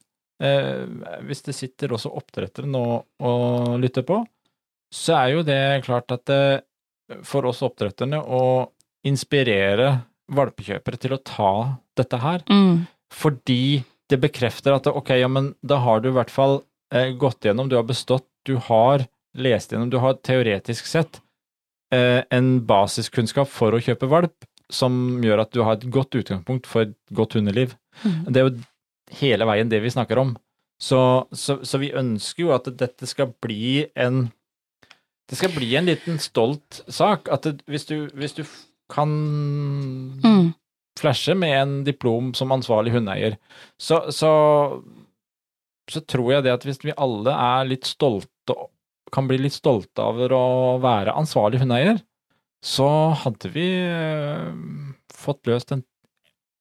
uh, 0.44 1.18
Hvis 1.26 1.42
det 1.48 1.56
sitter 1.58 1.92
også 1.96 2.12
oppdrettere 2.14 2.70
nå 2.70 2.84
og 3.18 3.74
lytter 3.82 4.06
på, 4.06 4.20
så 4.94 5.16
er 5.18 5.34
jo 5.34 5.42
det 5.44 5.58
klart 5.84 6.14
at 6.14 6.22
det, 6.30 6.42
for 7.26 7.44
oss 7.50 7.64
oppdretterne 7.66 8.20
å 8.22 8.42
inspirere 9.08 9.90
valpekjøpere 10.32 10.98
til 11.00 11.14
å 11.16 11.22
ta 11.24 11.50
dette 11.98 12.18
her, 12.22 12.42
Mm. 12.52 12.86
fordi 13.12 13.82
det 14.08 14.18
bekrefter 14.22 14.74
at 14.76 14.86
ok, 14.86 15.10
ja, 15.20 15.28
men 15.28 15.54
da 15.66 15.78
har 15.82 16.00
du 16.00 16.08
i 16.10 16.16
hvert 16.16 16.30
fall 16.32 16.60
uh, 16.94 17.08
gått 17.20 17.44
gjennom, 17.44 17.68
du 17.68 17.76
har 17.76 17.84
bestått, 17.88 18.26
du 18.46 18.54
har 18.68 19.04
lest 19.36 19.72
gjennom, 19.72 19.90
du 19.92 19.98
har 20.00 20.14
teoretisk 20.24 20.86
sett 20.88 21.18
eh, 21.18 21.22
en 21.94 22.48
basiskunnskap 22.68 23.48
for 23.48 23.72
å 23.72 23.80
kjøpe 23.80 24.08
valp, 24.10 24.44
som 24.68 25.22
gjør 25.24 25.40
at 25.46 25.52
du 25.56 25.62
har 25.64 25.78
et 25.78 25.86
godt 25.90 26.18
utgangspunkt 26.20 26.66
for 26.68 26.84
et 26.84 26.96
godt 27.16 27.38
hundeliv. 27.38 27.72
Mm. 28.04 28.18
Det 28.28 28.40
er 28.42 28.48
jo 28.48 29.16
hele 29.22 29.46
veien 29.48 29.70
det 29.72 29.80
vi 29.80 29.92
snakker 29.94 30.20
om. 30.20 30.34
Så, 30.78 30.98
så, 31.32 31.56
så 31.66 31.80
vi 31.80 31.88
ønsker 31.96 32.44
jo 32.44 32.52
at 32.54 32.68
dette 32.78 33.08
skal 33.10 33.32
bli 33.42 33.86
en 33.98 34.28
Det 35.28 35.36
skal 35.40 35.50
bli 35.56 35.72
en 35.76 35.88
liten 35.88 36.20
stolt 36.22 36.82
sak. 36.88 37.26
At 37.32 37.42
det, 37.48 37.62
hvis, 37.66 37.84
du, 37.88 38.06
hvis 38.14 38.36
du 38.36 38.44
kan 38.92 39.10
Mm. 40.24 40.52
flashe 40.98 41.34
med 41.36 41.52
en 41.56 41.74
diplom 41.84 42.30
som 42.34 42.52
ansvarlig 42.54 42.92
hundeeier, 42.94 43.36
så, 43.78 44.08
så, 44.14 44.30
så 45.90 46.00
tror 46.08 46.32
jeg 46.32 46.46
det 46.46 46.54
at 46.54 46.64
hvis 46.66 46.80
vi 46.84 46.94
alle 46.96 47.34
er 47.34 47.68
litt 47.68 47.84
stolte, 47.88 48.56
kan 49.14 49.28
bli 49.30 49.40
litt 49.40 49.56
stolte 49.56 50.04
over 50.04 50.34
å 50.36 50.46
være 50.82 51.16
ansvarlig 51.18 51.62
hundeeier, 51.62 52.00
så 52.64 52.88
hadde 53.22 53.50
vi 53.54 53.66
eh, 53.86 54.48
fått 55.14 55.46
løst 55.46 55.72
en, 55.74 55.84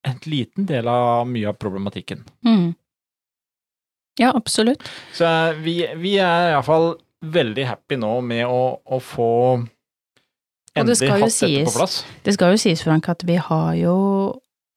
en 0.08 0.20
liten 0.30 0.68
del 0.70 0.90
av 0.92 1.26
mye 1.30 1.50
av 1.50 1.58
problematikken. 1.62 2.22
Mm. 2.46 2.76
Ja, 4.22 4.32
absolutt. 4.34 4.86
Så 5.14 5.26
eh, 5.26 5.58
vi, 5.64 5.80
vi 5.98 6.18
er 6.22 6.54
iallfall 6.54 6.96
veldig 7.26 7.66
happy 7.66 7.98
nå 7.98 8.14
med 8.26 8.46
å, 8.46 8.78
å 8.78 9.00
få 9.02 9.32
endelig 10.78 11.10
hatt 11.12 11.34
sies, 11.34 11.42
dette 11.42 11.70
på 11.72 11.78
plass. 11.80 12.00
Det 12.26 12.36
skal 12.38 12.54
jo 12.54 12.62
sies, 12.62 12.84
Frank, 12.86 13.10
at 13.10 13.26
vi 13.28 13.38
har 13.42 13.72
jo 13.80 13.98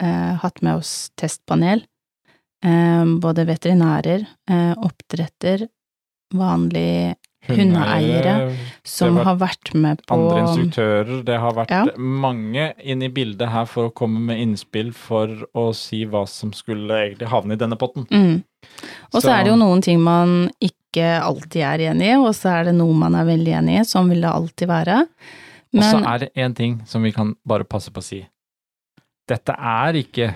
eh, 0.02 0.34
hatt 0.40 0.62
med 0.64 0.80
oss 0.80 1.10
testpanel. 1.20 1.84
Eh, 2.64 3.04
både 3.20 3.46
veterinærer, 3.48 4.24
eh, 4.50 4.72
oppdretter, 4.76 5.66
vanlige 6.36 7.16
hundeeiere 7.48 8.34
som 8.86 9.16
har 9.24 9.36
vært 9.40 9.72
med 9.74 10.02
på 10.06 10.14
andre 10.16 10.42
instruktører. 10.44 11.22
Det 11.24 11.38
har 11.40 11.52
vært 11.56 11.70
Ja. 11.70 11.84
mange 11.96 12.74
inn 12.84 13.02
i 13.02 13.08
bildet 13.08 13.48
her 13.50 13.64
for 13.66 13.88
å 13.88 13.94
komme 13.94 14.20
med 14.20 14.38
innspill 14.38 14.92
for 14.94 15.26
å 15.54 15.74
si 15.74 16.04
hva 16.04 16.26
som 16.28 16.52
skulle 16.52 16.90
egentlig 16.90 17.28
havne 17.28 17.52
i 17.52 17.56
denne 17.56 17.76
potten. 17.80 18.06
mm. 18.10 18.42
Og 19.14 19.22
så 19.22 19.30
er 19.32 19.44
det 19.44 19.50
jo 19.52 19.56
noen 19.56 19.80
ting 19.82 20.00
man 20.00 20.50
ikke 20.60 21.22
alltid 21.22 21.62
er 21.62 21.78
enig 21.90 22.10
i, 22.12 22.16
og 22.16 22.34
så 22.34 22.60
er 22.60 22.64
det 22.64 22.74
noe 22.74 22.92
man 22.94 23.14
er 23.14 23.24
veldig 23.24 23.54
enig 23.62 23.80
i. 23.80 23.84
Sånn 23.88 24.08
vil 24.10 24.20
det 24.20 24.30
alltid 24.30 24.68
være. 24.68 25.06
Og 25.72 25.82
så 25.82 26.04
er 26.04 26.18
det 26.18 26.32
én 26.34 26.54
ting 26.54 26.80
som 26.86 27.02
vi 27.02 27.12
kan 27.12 27.34
bare 27.46 27.64
passe 27.64 27.90
på 27.90 27.98
å 28.02 28.02
si. 28.04 28.26
Dette 29.28 29.54
er 29.56 29.92
ikke 29.94 30.34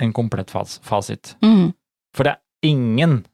en 0.00 0.12
komplett 0.12 0.50
fas 0.50 0.78
fasit. 0.82 1.34
mm, 1.42 1.72
For 2.14 2.24
det 2.24 2.32
er 2.34 2.40
ingen 2.68 3.24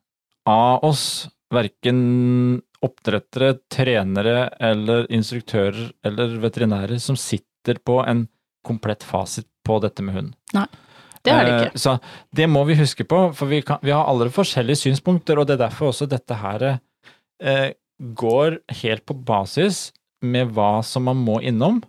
av 0.46 0.82
oss, 0.84 1.28
verken 1.52 2.62
oppdrettere, 2.84 3.58
trenere 3.72 4.48
eller 4.60 5.06
instruktører 5.12 5.92
eller 6.04 6.38
veterinærer, 6.42 6.98
som 7.00 7.16
sitter 7.16 7.80
på 7.84 8.00
en 8.04 8.26
komplett 8.64 9.04
fasit 9.04 9.48
på 9.64 9.78
dette 9.84 10.04
med 10.04 10.14
hund. 10.14 10.34
det 11.24 11.32
er 11.32 11.44
det 11.44 11.52
Eh, 11.52 11.62
ikke. 11.66 11.78
Så 11.78 11.98
det 12.36 12.48
må 12.48 12.64
vi 12.68 12.76
huske 12.76 13.04
på, 13.04 13.32
for 13.32 13.46
vi, 13.48 13.62
kan, 13.62 13.78
vi 13.82 13.90
har 13.90 14.04
alle 14.04 14.28
forskjellige 14.30 14.82
synspunkter, 14.84 15.38
og 15.38 15.46
det 15.46 15.56
er 15.56 15.66
derfor 15.66 15.92
også 15.92 16.08
dette 16.10 16.36
her 16.36 16.66
eh, 17.40 17.72
går 17.98 18.58
helt 18.82 19.06
på 19.06 19.14
basis 19.14 19.92
med 20.24 20.52
hva 20.52 20.82
som 20.84 21.04
man 21.08 21.16
må 21.16 21.40
innom. 21.40 21.82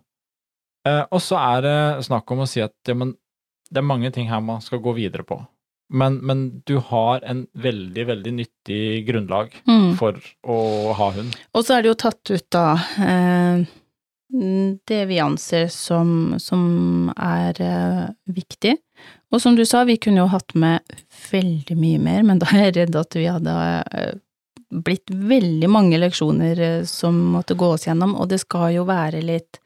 Eh, 0.87 1.03
og 1.11 1.21
så 1.23 1.39
er 1.41 1.65
det 1.65 2.05
snakk 2.07 2.31
om 2.31 2.45
å 2.45 2.49
si 2.49 2.63
at 2.63 2.75
ja, 2.87 2.95
men, 2.95 3.15
det 3.71 3.81
er 3.81 3.87
mange 3.87 4.11
ting 4.15 4.29
her 4.29 4.43
man 4.45 4.63
skal 4.63 4.79
gå 4.83 4.93
videre 4.95 5.25
på. 5.27 5.39
Men, 5.93 6.15
men 6.25 6.61
du 6.65 6.77
har 6.81 7.21
en 7.29 7.43
veldig, 7.53 8.05
veldig 8.09 8.31
nyttig 8.33 9.05
grunnlag 9.07 9.51
Mm. 9.67 9.91
for 9.99 10.17
å 10.43 10.57
ha 10.97 11.11
hund. 11.13 11.35
Og 11.53 11.65
så 11.65 11.75
er 11.77 11.83
det 11.85 11.91
jo 11.91 11.99
tatt 12.05 12.31
ut 12.33 12.47
da 12.51 12.63
eh, 13.05 13.65
det 14.89 15.01
vi 15.07 15.19
anser 15.21 15.67
som, 15.71 16.35
som 16.41 17.11
er 17.15 17.61
eh, 17.61 18.03
viktig. 18.25 18.73
Og 19.31 19.41
som 19.41 19.55
du 19.55 19.65
sa, 19.65 19.83
vi 19.85 19.97
kunne 20.01 20.23
jo 20.23 20.29
hatt 20.31 20.55
med 20.57 20.81
veldig 21.31 21.77
mye 21.77 21.99
mer, 22.01 22.23
men 22.23 22.39
da 22.41 22.49
er 22.55 22.69
jeg 22.69 22.75
redd 22.79 22.95
at 22.99 23.15
vi 23.19 23.27
hadde 23.29 23.55
eh, 23.93 24.13
blitt 24.75 25.11
veldig 25.13 25.69
mange 25.69 25.99
leksjoner 26.01 26.83
som 26.89 27.15
måtte 27.35 27.55
gås 27.55 27.85
gjennom, 27.87 28.15
og 28.17 28.31
det 28.33 28.41
skal 28.41 28.73
jo 28.75 28.87
være 28.89 29.21
litt 29.23 29.61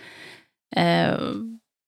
eh, 0.75 1.15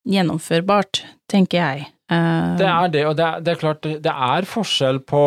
gjennomførbart, 0.10 1.04
tenker 1.30 1.60
jeg. 1.62 1.90
Eh, 2.12 2.58
Det 2.60 2.68
er 2.68 2.88
det, 2.92 3.06
og 3.08 3.16
det 3.18 3.26
er, 3.26 3.40
det 3.40 3.54
er 3.54 3.62
klart 3.62 3.82
det 3.88 4.12
er 4.12 4.48
forskjell 4.50 5.00
på 5.08 5.24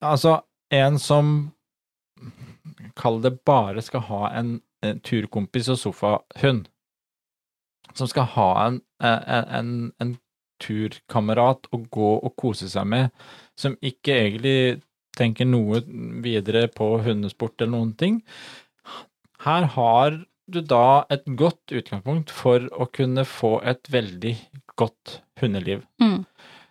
Altså, 0.00 0.38
en 0.72 0.98
som 0.98 1.52
Kall 2.96 3.20
det 3.22 3.34
bare 3.44 3.82
skal 3.84 4.00
ha 4.08 4.30
en, 4.38 4.60
en 4.84 5.00
turkompis 5.04 5.68
og 5.72 5.78
sofahund. 5.78 6.66
Som 7.96 8.08
skal 8.10 8.26
ha 8.34 8.48
en, 8.66 8.80
en, 9.00 9.44
en, 9.58 9.70
en 10.00 10.14
turkamerat 10.60 11.68
å 11.72 11.80
gå 11.92 12.10
og 12.18 12.34
kose 12.40 12.68
seg 12.68 12.88
med, 12.92 13.12
som 13.56 13.76
ikke 13.80 14.16
egentlig 14.16 14.56
tenker 15.16 15.48
noe 15.48 15.80
videre 16.24 16.66
på 16.72 16.90
hundesport 17.04 17.56
eller 17.60 17.72
noen 17.76 17.94
ting. 18.00 18.20
Her 19.44 19.68
har 19.76 20.18
du 20.50 20.60
da 20.60 21.04
et 21.12 21.24
godt 21.38 21.72
utgangspunkt 21.72 22.32
for 22.34 22.66
å 22.76 22.88
kunne 22.92 23.24
få 23.28 23.58
et 23.64 23.88
veldig 23.92 24.34
godt 24.80 25.20
hundeliv. 25.42 25.84
mm, 26.02 26.18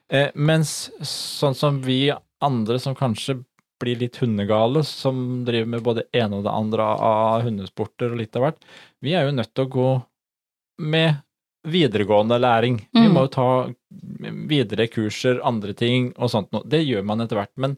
Eh, 0.10 0.32
mens 0.34 0.90
sånn 1.06 1.54
som 1.54 1.76
vi 1.86 2.08
andre 2.42 2.80
som 2.82 2.96
kanskje 2.98 3.36
blir 3.80 4.00
litt 4.02 4.16
hundegale, 4.18 4.82
som 4.84 5.44
driver 5.46 5.68
med 5.70 5.84
både 5.86 6.04
ene 6.18 6.40
og 6.40 6.48
det 6.48 6.54
andre 6.58 6.88
av 7.06 7.44
hundesporter 7.46 8.10
og 8.12 8.18
litt 8.18 8.36
av 8.40 8.48
hvert, 8.48 8.64
vi 9.06 9.14
er 9.14 9.28
jo 9.28 9.36
nødt 9.38 9.52
til 9.54 9.68
å 9.68 9.70
gå 9.76 9.90
med 10.82 11.20
videregående 11.70 12.40
læring. 12.42 12.80
Vi 12.92 13.06
Mm. 13.06 13.14
må 13.14 13.28
jo 13.28 13.32
ta 13.36 13.48
videre 14.50 14.88
kurser, 14.90 15.40
andre 15.46 15.74
ting 15.78 16.10
og 16.18 16.32
sånt 16.34 16.52
noe. 16.52 16.64
Det 16.66 16.82
gjør 16.88 17.06
man 17.06 17.22
etter 17.22 17.38
hvert, 17.38 17.54
men 17.58 17.78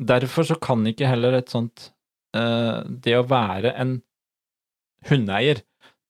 derfor 0.00 0.44
så 0.48 0.56
kan 0.58 0.82
ikke 0.86 1.06
heller 1.12 1.34
et 1.36 1.50
sånt 1.52 1.90
eh, 2.32 2.82
Det 2.88 3.16
å 3.18 3.26
være 3.28 3.74
en 3.76 4.00
hundeeier, 5.10 5.60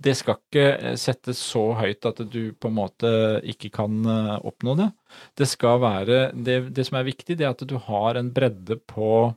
det 0.00 0.14
skal 0.16 0.38
ikke 0.38 0.94
settes 1.00 1.40
så 1.44 1.62
høyt 1.76 2.06
at 2.08 2.22
du 2.32 2.52
på 2.56 2.70
en 2.70 2.76
måte 2.78 3.10
ikke 3.48 3.68
kan 3.74 3.98
eh, 4.08 4.36
oppnå 4.48 4.76
det. 4.78 4.88
Det 5.36 5.48
være 5.60 6.20
det, 6.32 6.56
det 6.76 6.86
som 6.88 6.96
er 7.00 7.08
viktig, 7.08 7.36
det 7.36 7.44
er 7.44 7.52
at 7.52 7.66
du 7.68 7.76
har 7.76 8.16
en 8.16 8.30
bredde 8.32 8.78
på 8.88 9.34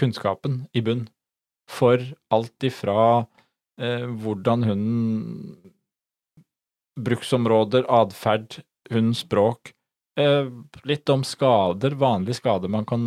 kunnskapen 0.00 0.66
i 0.76 0.82
bunn. 0.84 1.06
For 1.66 2.02
alt 2.30 2.66
ifra 2.68 3.24
eh, 3.80 4.04
hvordan 4.04 4.68
hunden 4.68 5.72
Bruksområder, 6.96 7.84
atferd, 7.92 8.62
hundens 8.88 9.20
språk. 9.26 9.74
Eh, 10.16 10.46
litt 10.88 11.08
om 11.12 11.24
skader, 11.28 11.96
vanlige 12.00 12.38
skader 12.38 12.72
man 12.72 12.86
kan 12.88 13.02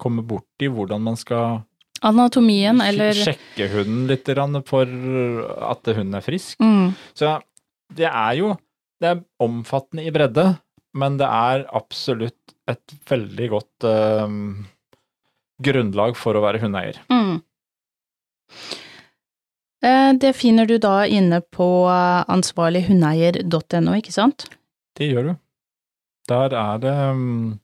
komme 0.00 0.24
borti, 0.24 0.70
hvordan 0.72 1.04
man 1.04 1.18
skal 1.20 1.60
Anatomien, 2.04 2.80
eller 2.84 3.16
sjekke 3.16 3.68
hunden 3.72 4.06
litt 4.10 4.28
for 4.68 4.84
at 5.70 5.92
hunden 5.96 6.14
er 6.18 6.24
frisk. 6.24 6.58
mm, 6.60 6.94
Så 7.14 7.38
det 7.94 8.08
er 8.10 8.34
jo 8.36 8.56
Det 9.00 9.08
er 9.10 9.24
omfattende 9.44 10.06
i 10.06 10.10
bredde, 10.10 10.58
men 10.96 11.18
det 11.20 11.26
er 11.28 11.66
absolutt 11.76 12.54
et 12.66 12.94
veldig 13.10 13.48
godt 13.52 13.84
eh, 13.84 14.36
grunnlag 15.62 16.16
for 16.16 16.32
å 16.34 16.40
være 16.40 16.62
hundeeier. 16.62 16.96
Mm. 17.12 17.42
Eh, 19.84 20.12
Det 20.16 20.32
finner 20.36 20.66
du 20.66 20.78
da 20.78 21.04
inne 21.04 21.42
på 21.42 21.68
eh, 21.92 22.24
ansvarlighundeeier.no, 22.32 23.98
ikke 24.00 24.14
sant? 24.16 24.48
Det 24.96 25.10
gjør 25.12 25.28
du. 25.28 25.32
Der 26.32 26.56
er 26.56 26.78
det 26.82 26.94
mm, 27.20 27.58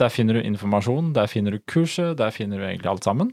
Der 0.00 0.10
finner 0.10 0.34
du 0.34 0.42
informasjon, 0.42 1.12
der 1.14 1.28
finner 1.30 1.54
du 1.54 1.60
kurset, 1.70 2.16
der 2.18 2.32
finner 2.34 2.58
du 2.58 2.66
egentlig 2.66 2.90
alt 2.90 3.06
sammen. 3.06 3.30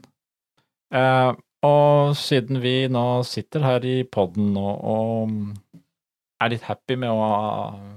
Eh, 0.94 1.32
og 1.66 2.14
siden 2.18 2.60
vi 2.62 2.86
nå 2.90 3.22
sitter 3.26 3.64
her 3.66 3.86
i 3.86 4.02
poden 4.04 4.54
og, 4.58 4.82
og 4.82 5.82
er 6.42 6.52
litt 6.52 6.66
happy 6.66 6.98
med 6.98 7.10
å 7.10 7.18
ha 7.22 7.42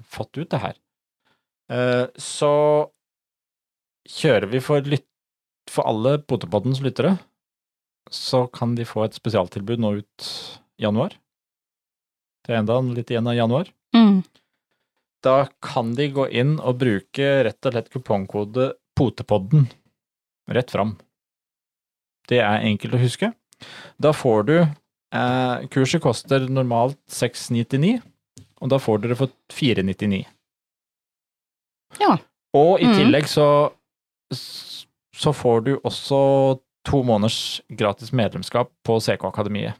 fått 0.09 0.37
ut 0.37 0.49
det 0.53 0.61
her, 0.61 0.75
eh, 1.73 2.05
så 2.17 2.53
kjører 4.05 4.49
vi 4.51 4.61
for, 4.61 4.85
lyt, 4.85 5.05
for 5.71 5.89
alle 5.89 6.19
Potepoddens 6.21 6.81
lyttere, 6.85 7.15
så 8.13 8.45
kan 8.53 8.75
de 8.77 8.85
få 8.85 9.07
et 9.07 9.17
spesialtilbud 9.17 9.81
nå 9.81 9.95
ut 10.03 10.27
januar. 10.81 11.15
Det 12.45 12.53
er 12.53 12.61
enda 12.61 12.77
litt 12.85 13.09
igjen 13.09 13.29
av 13.31 13.37
januar. 13.37 13.71
Mm. 13.97 14.21
Da 15.25 15.47
kan 15.63 15.95
de 15.97 16.09
gå 16.13 16.27
inn 16.29 16.57
og 16.59 16.77
bruke 16.83 17.29
rett 17.47 17.65
og 17.65 17.73
slett 17.73 17.89
kupongkode 17.93 18.71
POTEPODDEN 18.95 19.65
rett 20.53 20.71
fram. 20.71 20.95
Det 22.29 22.41
er 22.41 22.65
enkelt 22.65 22.97
å 22.97 23.01
huske. 23.01 23.31
Da 24.01 24.11
får 24.13 24.45
du 24.49 24.55
eh, 24.61 25.65
Kurset 25.73 26.03
koster 26.03 26.45
normalt 26.49 26.99
699, 27.09 27.97
og 28.61 28.71
da 28.73 28.79
får 28.81 29.01
dere 29.03 29.17
for 29.19 29.33
499. 29.53 30.23
Ja. 32.01 32.15
Og 32.55 32.79
i 32.81 32.87
mm. 32.89 32.95
tillegg 32.99 33.29
så 33.29 33.47
så 35.15 35.31
får 35.33 35.61
du 35.61 35.75
også 35.77 36.19
to 36.85 37.01
måneders 37.07 37.61
gratis 37.69 38.11
medlemskap 38.11 38.71
på 38.83 38.99
CK 38.99 39.23
Akademiet. 39.29 39.79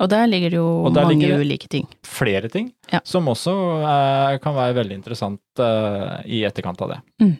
Og 0.00 0.08
der 0.08 0.26
ligger 0.30 0.52
det 0.52 0.56
jo 0.60 0.90
mange 0.94 1.28
ulike 1.42 1.68
ting. 1.68 1.86
flere 2.06 2.48
ting 2.48 2.70
Ja. 2.92 3.00
som 3.04 3.26
også 3.28 3.52
eh, 3.84 4.38
kan 4.40 4.54
være 4.56 4.74
veldig 4.78 4.96
interessant 4.96 5.40
eh, 5.60 6.22
i 6.24 6.44
etterkant 6.48 6.80
av 6.80 6.94
det. 6.94 7.00
Mm. 7.20 7.34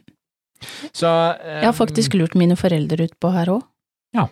Så 0.92 1.06
Jeg 1.06 1.64
har 1.64 1.72
faktisk 1.72 2.14
lurt 2.18 2.34
mine 2.36 2.56
foreldre 2.56 3.06
ut 3.08 3.14
på 3.20 3.30
her 3.32 3.46
òg. 3.54 3.62
Ja. 4.12 4.26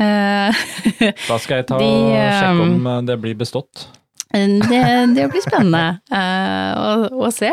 Eh, 0.00 0.50
Da 1.28 1.38
skal 1.38 1.60
jeg 1.60 1.66
ta 1.68 1.78
De, 1.78 1.84
og 1.86 2.16
sjekke 2.16 2.52
um, 2.56 2.62
om 2.80 2.86
eh, 2.96 3.02
det 3.12 3.18
blir 3.22 3.36
bestått. 3.38 3.86
det, 4.32 4.82
det 5.14 5.28
blir 5.30 5.44
spennende 5.44 6.00
eh, 6.10 6.72
å, 6.74 7.26
å 7.28 7.30
se. 7.30 7.52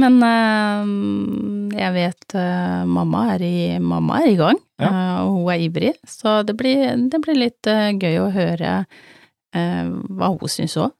Men 0.00 0.14
eh, 0.24 0.92
jeg 1.82 1.92
vet 1.96 2.34
eh, 2.40 2.84
mamma, 2.88 3.26
er 3.34 3.42
i, 3.44 3.56
mamma 3.82 4.22
er 4.22 4.30
i 4.32 4.38
gang, 4.38 4.60
Ja. 4.80 4.88
eh, 4.88 5.18
og 5.26 5.34
hun 5.42 5.50
er 5.52 5.64
ivrig. 5.66 5.92
Så 6.08 6.38
det 6.48 6.56
blir, 6.56 6.94
det 7.12 7.20
blir 7.24 7.36
litt 7.36 7.68
gøy 8.00 8.16
å 8.22 8.30
høre 8.32 8.78
hva 9.52 10.30
hun 10.32 10.48
syns 10.48 10.78
òg. 10.80 10.94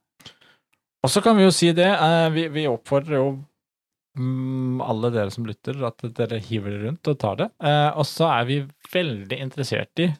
Og 1.03 1.09
så 1.09 1.23
kan 1.25 1.33
vi 1.35 1.43
jo 1.47 1.51
si 1.51 1.71
det, 1.75 1.89
vi, 2.35 2.43
vi 2.53 2.67
oppfordrer 2.69 3.17
jo 3.17 3.31
mm, 4.19 4.77
alle 4.85 5.09
dere 5.11 5.33
som 5.33 5.47
lytter, 5.49 5.79
at 5.83 6.05
dere 6.15 6.37
hiver 6.39 6.75
det 6.75 6.83
rundt 6.83 7.09
og 7.11 7.17
tar 7.19 7.39
det. 7.41 7.47
Eh, 7.65 7.89
og 7.97 8.05
så 8.07 8.29
er 8.29 8.45
vi 8.47 8.59
veldig 8.93 9.39
interessert 9.41 10.03
i 10.05 10.11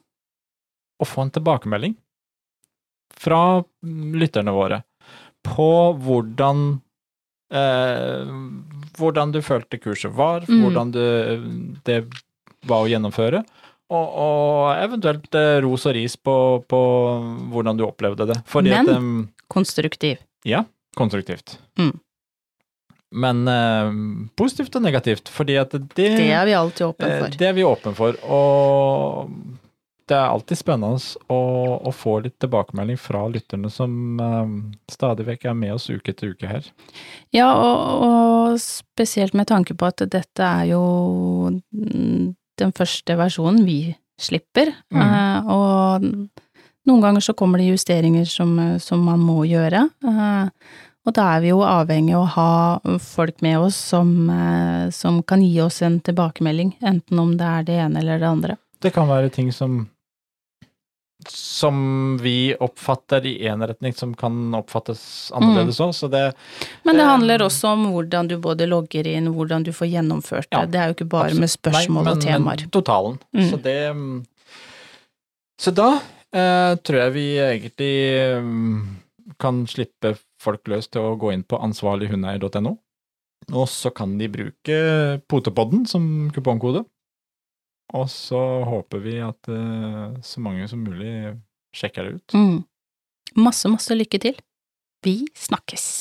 å 0.98 1.06
få 1.08 1.28
en 1.28 1.32
tilbakemelding 1.38 1.94
fra 3.22 3.62
mm, 3.62 4.18
lytterne 4.18 4.56
våre 4.58 4.82
på 5.46 5.70
hvordan 6.02 6.66
eh, 7.54 8.34
hvordan 8.98 9.32
du 9.34 9.40
følte 9.46 9.80
kurset 9.82 10.12
var, 10.18 10.42
Mm. 10.50 10.62
hvordan 10.66 10.92
du, 10.92 11.04
det 11.86 12.00
var 12.66 12.84
å 12.86 12.90
gjennomføre, 12.90 13.44
og, 13.94 14.08
og 14.26 14.78
eventuelt 14.84 15.36
eh, 15.36 15.60
ros 15.62 15.86
og 15.86 15.94
ris 15.98 16.16
på, 16.18 16.36
på 16.68 16.80
hvordan 17.54 17.78
du 17.78 17.86
opplevde 17.86 18.28
det. 18.34 18.40
Fordi 18.50 18.70
Men- 18.74 18.90
at 18.90 18.96
em, 18.98 19.30
Konstruktiv. 19.54 20.18
konstruktivt. 20.98 21.58
Mm. 21.78 22.00
Men 23.14 23.48
eh, 23.48 23.92
positivt 24.36 24.76
og 24.76 24.82
negativt, 24.82 25.30
fordi 25.30 25.60
at 25.62 25.70
det, 25.72 25.88
Det 26.18 26.30
er 26.34 26.46
vi 26.50 26.54
alltid 26.58 26.88
åpne 26.88 27.10
eh, 27.12 27.20
for. 27.22 27.30
det 27.38 27.48
er 27.48 27.54
vi 27.54 27.62
åpne 27.68 27.94
for. 27.94 28.18
Og 28.26 29.30
det 30.14 30.20
er 30.20 30.30
alltid 30.30 30.60
spennende 30.60 31.00
å, 31.34 31.40
å 31.90 31.92
få 31.96 32.20
litt 32.22 32.36
tilbakemelding 32.44 33.00
fra 33.02 33.24
lytterne 33.34 33.72
som 33.74 34.20
eh, 34.22 34.54
stadig 34.94 35.26
vekk 35.32 35.48
er 35.50 35.58
med 35.58 35.74
oss 35.74 35.90
uke 35.90 36.14
etter 36.14 36.36
uke 36.36 36.50
her. 36.52 36.68
Ja, 37.34 37.50
og, 37.58 38.06
og 38.06 38.62
spesielt 38.62 39.34
med 39.38 39.50
tanke 39.50 39.74
på 39.74 39.90
at 39.90 40.06
dette 40.14 40.46
er 40.46 40.70
jo 40.76 40.84
den 41.74 42.74
første 42.78 43.18
versjonen 43.18 43.66
vi 43.66 43.80
slipper, 44.22 44.76
Mm. 44.94 45.02
eh, 45.02 45.48
og 45.50 46.04
noen 46.86 47.02
ganger 47.02 47.24
så 47.26 47.34
kommer 47.34 47.58
det 47.60 47.72
justeringer 47.72 48.28
som, 48.30 48.54
som 48.80 49.02
man 49.02 49.20
må 49.24 49.42
gjøre. 49.50 49.88
eh, 50.06 50.50
og 51.04 51.12
da 51.18 51.26
er 51.36 51.42
vi 51.44 51.50
jo 51.50 51.64
avhengig 51.68 52.14
av 52.16 52.22
å 52.22 52.34
ha 52.38 53.00
folk 53.04 53.42
med 53.44 53.58
oss 53.66 53.76
som, 53.76 54.14
som 54.96 55.18
kan 55.28 55.42
gi 55.44 55.58
oss 55.60 55.82
en 55.84 55.98
tilbakemelding, 56.00 56.78
enten 56.80 57.20
om 57.20 57.34
det 57.36 57.50
er 57.50 57.66
det 57.68 57.76
ene 57.90 58.00
eller 58.00 58.22
det 58.22 58.30
andre. 58.30 58.56
Det 58.80 58.94
kan 58.96 59.10
være 59.12 59.28
ting 59.36 59.50
som 59.52 59.82
som 61.30 62.18
vi 62.22 62.56
oppfatter 62.60 63.26
i 63.26 63.34
én 63.48 63.64
retning, 63.68 63.94
som 63.94 64.14
kan 64.18 64.56
oppfattes 64.58 65.32
annerledes 65.36 65.80
òg, 65.84 65.94
så 65.96 66.10
det 66.12 66.24
Men 66.84 67.00
det 67.00 67.08
handler 67.08 67.46
også 67.46 67.74
om 67.76 67.86
hvordan 67.94 68.30
du 68.32 68.38
både 68.42 68.68
logger 68.70 69.08
inn, 69.08 69.32
hvordan 69.36 69.64
du 69.64 69.72
får 69.74 69.92
gjennomført 69.92 70.50
det. 70.50 70.58
Ja, 70.58 70.66
det 70.66 70.80
er 70.80 70.92
jo 70.92 70.98
ikke 70.98 71.10
bare 71.14 71.40
med 71.40 71.52
spørsmål 71.52 72.10
Nei, 72.10 72.14
og 72.14 72.22
temaer. 72.26 72.66
Men 72.66 72.76
totalen. 72.76 73.20
Mm. 73.34 73.50
Så 73.50 73.62
det 73.64 73.78
mm, 73.96 74.26
Så 75.60 75.72
da 75.72 75.90
eh, 76.34 76.74
tror 76.84 77.00
jeg 77.00 77.16
vi 77.18 77.28
egentlig 77.40 77.94
mm, 78.44 78.80
kan 79.40 79.66
slippe 79.68 80.16
folk 80.42 80.68
løs 80.68 80.90
til 80.92 81.04
å 81.04 81.18
gå 81.20 81.32
inn 81.34 81.46
på 81.48 81.60
ansvarlighundeeier.no. 81.64 82.78
Og 83.52 83.68
så 83.68 83.92
kan 83.92 84.16
de 84.20 84.30
bruke 84.32 84.76
potepodden 85.28 85.86
som 85.90 86.32
kupongkode. 86.36 86.86
Og 87.94 88.10
så 88.10 88.40
håper 88.64 89.04
vi 89.04 89.18
at 89.22 89.50
uh, 89.52 90.16
så 90.22 90.42
mange 90.42 90.68
som 90.68 90.82
mulig 90.86 91.36
sjekker 91.76 92.04
det 92.04 92.16
ut. 92.18 92.34
Mm. 92.34 92.64
Masse, 93.44 93.70
masse 93.70 93.96
lykke 93.98 94.20
til. 94.22 94.40
Vi 95.04 95.26
snakkes. 95.36 96.00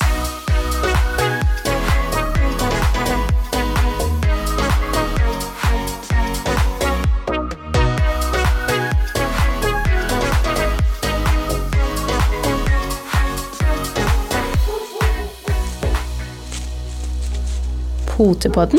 Potepodden, 18.12 18.78